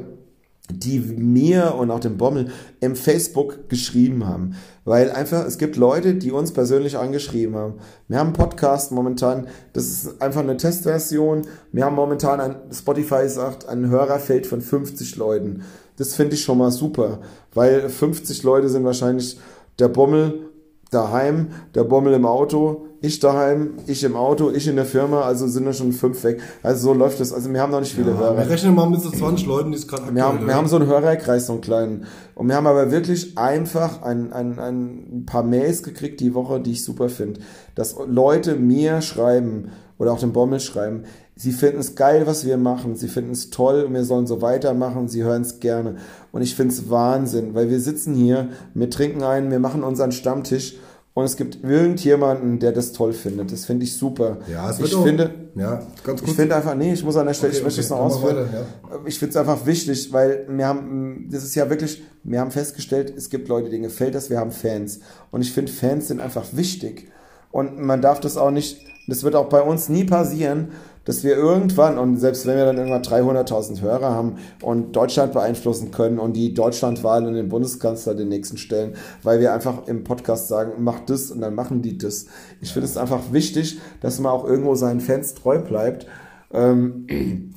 [0.73, 4.55] die mir und auch dem Bommel im Facebook geschrieben haben.
[4.83, 7.73] Weil einfach, es gibt Leute, die uns persönlich angeschrieben haben.
[8.07, 11.43] Wir haben einen Podcast momentan, das ist einfach eine Testversion.
[11.71, 15.63] Wir haben momentan ein, Spotify sagt, ein Hörerfeld von 50 Leuten.
[15.97, 17.19] Das finde ich schon mal super,
[17.53, 19.39] weil 50 Leute sind wahrscheinlich
[19.77, 20.49] der Bommel
[20.89, 25.47] daheim, der Bommel im Auto, ich daheim, ich im Auto, ich in der Firma, also
[25.47, 26.39] sind da schon fünf weg.
[26.61, 27.33] Also so läuft das.
[27.33, 28.37] Also wir haben noch nicht viele Hörer.
[28.37, 30.75] wir rechnen mal mit so 20 Leuten, die es gerade Wir haben, wir haben so
[30.75, 32.05] einen Hörerkreis, so einen kleinen.
[32.35, 36.73] Und wir haben aber wirklich einfach ein, ein, ein paar Mails gekriegt die Woche, die
[36.73, 37.39] ich super finde.
[37.73, 41.03] Dass Leute mir schreiben oder auch dem Bommel schreiben,
[41.35, 44.43] sie finden es geil, was wir machen, sie finden es toll und wir sollen so
[44.43, 45.95] weitermachen, sie hören es gerne.
[46.31, 50.11] Und ich finde es Wahnsinn, weil wir sitzen hier, wir trinken einen, wir machen unseren
[50.11, 50.75] Stammtisch
[51.13, 53.51] und es gibt irgendjemanden, der das toll findet.
[53.51, 54.37] Das finde ich super.
[54.51, 56.37] Ja, es wird ich auch, finde, ja, ganz ich kurz.
[56.37, 58.37] finde einfach, nee, ich muss an der Stelle, Okay, ich möchte okay, es noch ausführen.
[58.37, 58.65] weiter,
[59.05, 63.13] Ich finde es einfach wichtig, weil wir haben, das ist ja wirklich, wir haben festgestellt,
[63.15, 64.99] es gibt Leute, denen gefällt das, wir haben Fans.
[65.31, 67.11] Und ich finde, Fans sind einfach wichtig.
[67.51, 70.69] Und man darf das auch nicht, das wird auch bei uns nie passieren,
[71.05, 75.91] dass wir irgendwann, und selbst wenn wir dann irgendwann 300.000 Hörer haben und Deutschland beeinflussen
[75.91, 78.93] können und die Deutschlandwahl und den Bundeskanzler den nächsten stellen,
[79.23, 82.27] weil wir einfach im Podcast sagen, mach das und dann machen die das.
[82.61, 86.05] Ich finde es einfach wichtig, dass man auch irgendwo seinen Fans treu bleibt.
[86.53, 87.07] Ähm,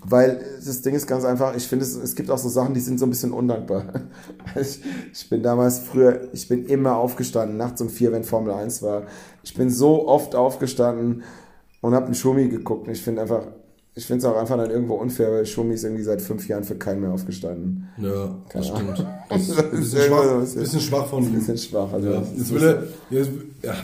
[0.04, 2.80] weil das Ding ist ganz einfach, ich finde, es, es gibt auch so Sachen, die
[2.80, 3.84] sind so ein bisschen undankbar.
[4.60, 4.80] Ich,
[5.12, 9.02] ich bin damals früher, ich bin immer aufgestanden, nachts um vier, wenn Formel 1 war.
[9.42, 11.24] Ich bin so oft aufgestanden
[11.84, 12.86] und habe einen Schumi geguckt.
[12.86, 13.42] Und ich finde einfach,
[13.94, 16.64] ich finde es auch einfach dann irgendwo unfair, weil Schumi ist irgendwie seit fünf Jahren
[16.64, 17.88] für keinen mehr aufgestanden.
[17.98, 19.06] Ja, das Keine stimmt.
[19.28, 21.32] Das ist ein bisschen schwach, irgendwas- bisschen schwach von ihm.
[21.34, 21.92] bisschen schwach.
[21.92, 22.62] Also Ja, jetzt will
[23.10, 23.30] er, ist,
[23.62, 23.74] ja,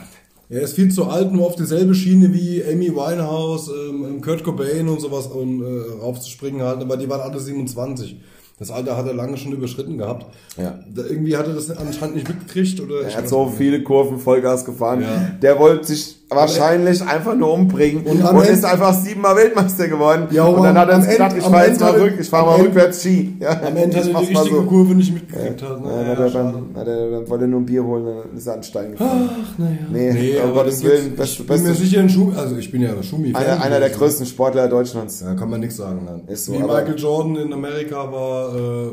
[0.48, 4.88] er ist viel zu alt, um auf dieselbe Schiene wie Amy Winehouse, ähm, Kurt Cobain
[4.88, 5.66] und sowas um, äh,
[6.02, 8.20] raufzuspringen halt, aber die waren alle 27.
[8.58, 10.26] Das Alter hat er lange schon überschritten gehabt.
[10.58, 10.78] Ja.
[10.94, 14.64] Da, irgendwie hat er das anscheinend nicht mitgekriegt oder Er hat so viele Kurven Vollgas
[14.64, 15.02] gefahren.
[15.02, 15.30] Ja.
[15.40, 20.28] Der wollte sich wahrscheinlich einfach nur umbringen und, Und ist einfach siebenmal Weltmastmeister geworden.
[20.30, 22.28] Ja, und dann hat er am uns gedacht, Ende- ich fahre jetzt mal rück, ich
[22.28, 23.36] fahre mal rückwärts Ski.
[23.40, 24.62] Ja, Am Ende hat er die richtige so.
[24.62, 25.60] Kurve nicht mitgekriegt.
[25.60, 25.68] ne?
[25.68, 26.52] Ja, dann, Ja, hat er schade.
[26.72, 28.92] dann, hat er, dann wollte er nur ein Bier holen, dann ist er an Stein
[28.92, 29.30] gefahren.
[29.32, 29.76] Ach, naja.
[29.92, 32.56] Nee, Nee, um aber Gottes dann Willen, beste, ich bin mir sicher ein Schumi, also
[32.56, 33.34] ich bin ja Schumi.
[33.34, 35.20] einer, einer der größten Sportler Deutschlands.
[35.20, 36.02] Ja, kann man nichts sagen.
[36.06, 36.22] Nein.
[36.28, 38.92] Ist so, Wie Michael Jordan in Amerika war äh,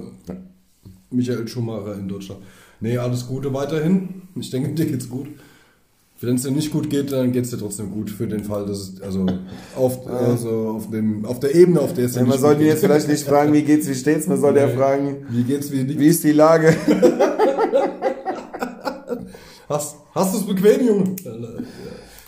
[1.12, 2.42] Michael Schumacher in Deutschland.
[2.80, 4.24] Nee, alles Gute weiterhin.
[4.36, 5.28] Ich denke, dir geht's gut.
[6.20, 8.80] Wenn es dir nicht gut geht, dann geht's dir trotzdem gut für den Fall, dass
[8.80, 9.28] es also
[9.76, 12.82] auf, also auf, dem, auf der Ebene, auf der es dir Ja, man sollte jetzt
[12.82, 12.90] geht.
[12.90, 16.08] vielleicht nicht fragen, wie geht's, wie steht's, man sollte ja fragen, Wie geht's, wie wie
[16.08, 16.76] ist die Lage?
[19.70, 21.16] Hast, hast du es bequem, Junge?
[21.18, 21.26] Ich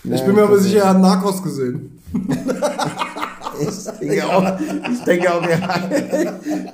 [0.09, 1.97] Nein, bin mir aber sicher, er hat Narcos gesehen.
[3.61, 4.59] Ich denke auch,
[4.91, 5.89] ich denke auch, er hat,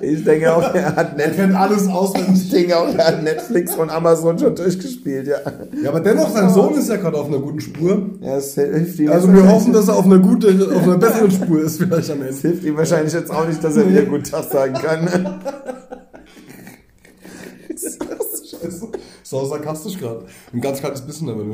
[0.00, 1.36] ich denke auch, er hat Er Netflix.
[1.36, 2.42] kennt alles auswendig.
[2.44, 5.36] Ich denke auch, er hat Netflix und Amazon schon durchgespielt, ja.
[5.82, 8.10] Ja, aber dennoch, sein Sohn ist ja gerade auf einer guten Spur.
[8.20, 11.30] Ja, es hilft ihm Also wir hoffen, dass er auf einer guten, auf einer besseren
[11.30, 12.48] Spur ist vielleicht am Es Ende.
[12.48, 15.40] hilft ihm wahrscheinlich jetzt auch nicht, dass er wieder guten Tag sagen kann.
[19.22, 20.24] Sau sarkastisch gerade.
[20.52, 21.44] Ein ganz kaltes Bissen aber.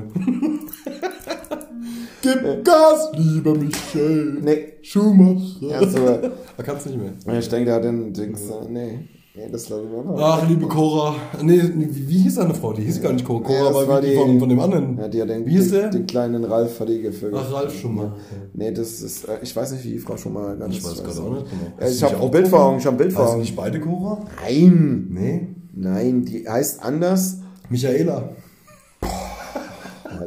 [2.22, 4.38] Gib Gas, lieber Michel.
[4.42, 4.64] Nee.
[4.82, 5.40] Schumacher.
[5.60, 5.98] Ja, so,
[6.56, 7.38] Er kann's nicht mehr.
[7.38, 8.98] ich denke, da den Dings, äh, nee.
[9.34, 10.22] Nee, das lassen wir mal.
[10.22, 11.14] Ach, liebe Cora.
[11.42, 12.74] Nee, nee, wie, wie hieß seine Frau?
[12.74, 13.42] Die hieß gar nicht Cora.
[13.42, 14.98] Cora das war, war die, die- von, von dem anderen.
[14.98, 15.88] Ja, die hat den, wie hieß den, der?
[15.90, 17.42] den kleinen Ralf hat die gevögelt.
[17.42, 18.14] Ach, Ralf Schumacher.
[18.52, 21.30] Nee, das ist, äh, ich weiß nicht, wie Frau Schumacher ganz Ich weiß gerade auch
[21.32, 21.62] nicht genau.
[21.80, 22.68] Ja, Hast ich habe auch auch Bild vor Cora?
[22.68, 23.40] Augen, ich habe Bild vor Augen.
[23.40, 24.18] nicht beide Cora?
[24.44, 25.48] Nein, Nee.
[25.74, 27.38] nein, die heißt anders.
[27.70, 28.28] Michaela.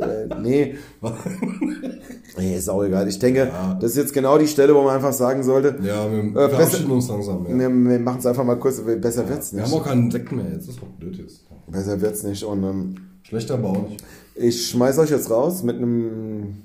[0.01, 0.75] Äh, nee.
[2.37, 3.07] nee, ist auch egal.
[3.07, 6.19] Ich denke, das ist jetzt genau die Stelle, wo man einfach sagen sollte, Ja, wir
[6.19, 7.45] Äh, verabschieden besser- uns langsam.
[7.49, 7.57] Ja.
[7.57, 9.71] wir, wir machen es einfach mal kurz, besser wird's Wir nicht.
[9.71, 10.45] haben auch keinen Sekt mehr.
[10.53, 11.41] Jetzt ist auch blöd jetzt.
[11.67, 12.43] Besser wird's nicht.
[12.43, 14.03] Und ähm, Schlechter aber auch nicht.
[14.35, 16.63] ich schmeiß euch jetzt raus mit einem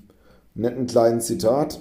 [0.54, 1.80] netten kleinen Zitat.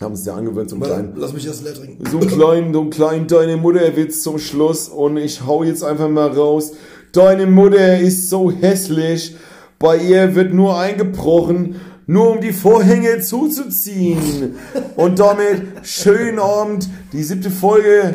[0.00, 1.12] Haben es ja angewöhnt zum kleinen.
[1.14, 2.04] Lass mich erst leer trinken.
[2.10, 6.26] So klein, so klein, deine Mutter Witz zum Schluss und ich hau jetzt einfach mal
[6.28, 6.72] raus.
[7.12, 9.36] Deine Mutter ist so hässlich,
[9.82, 14.54] bei ihr wird nur eingebrochen, nur um die Vorhänge zuzuziehen.
[14.96, 18.14] Und damit schönen Abend, die siebte Folge.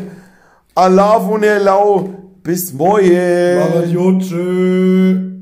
[0.73, 2.09] Allah von der Lau.
[2.41, 3.91] Bis morgen.
[3.91, 5.36] Jo, tschö.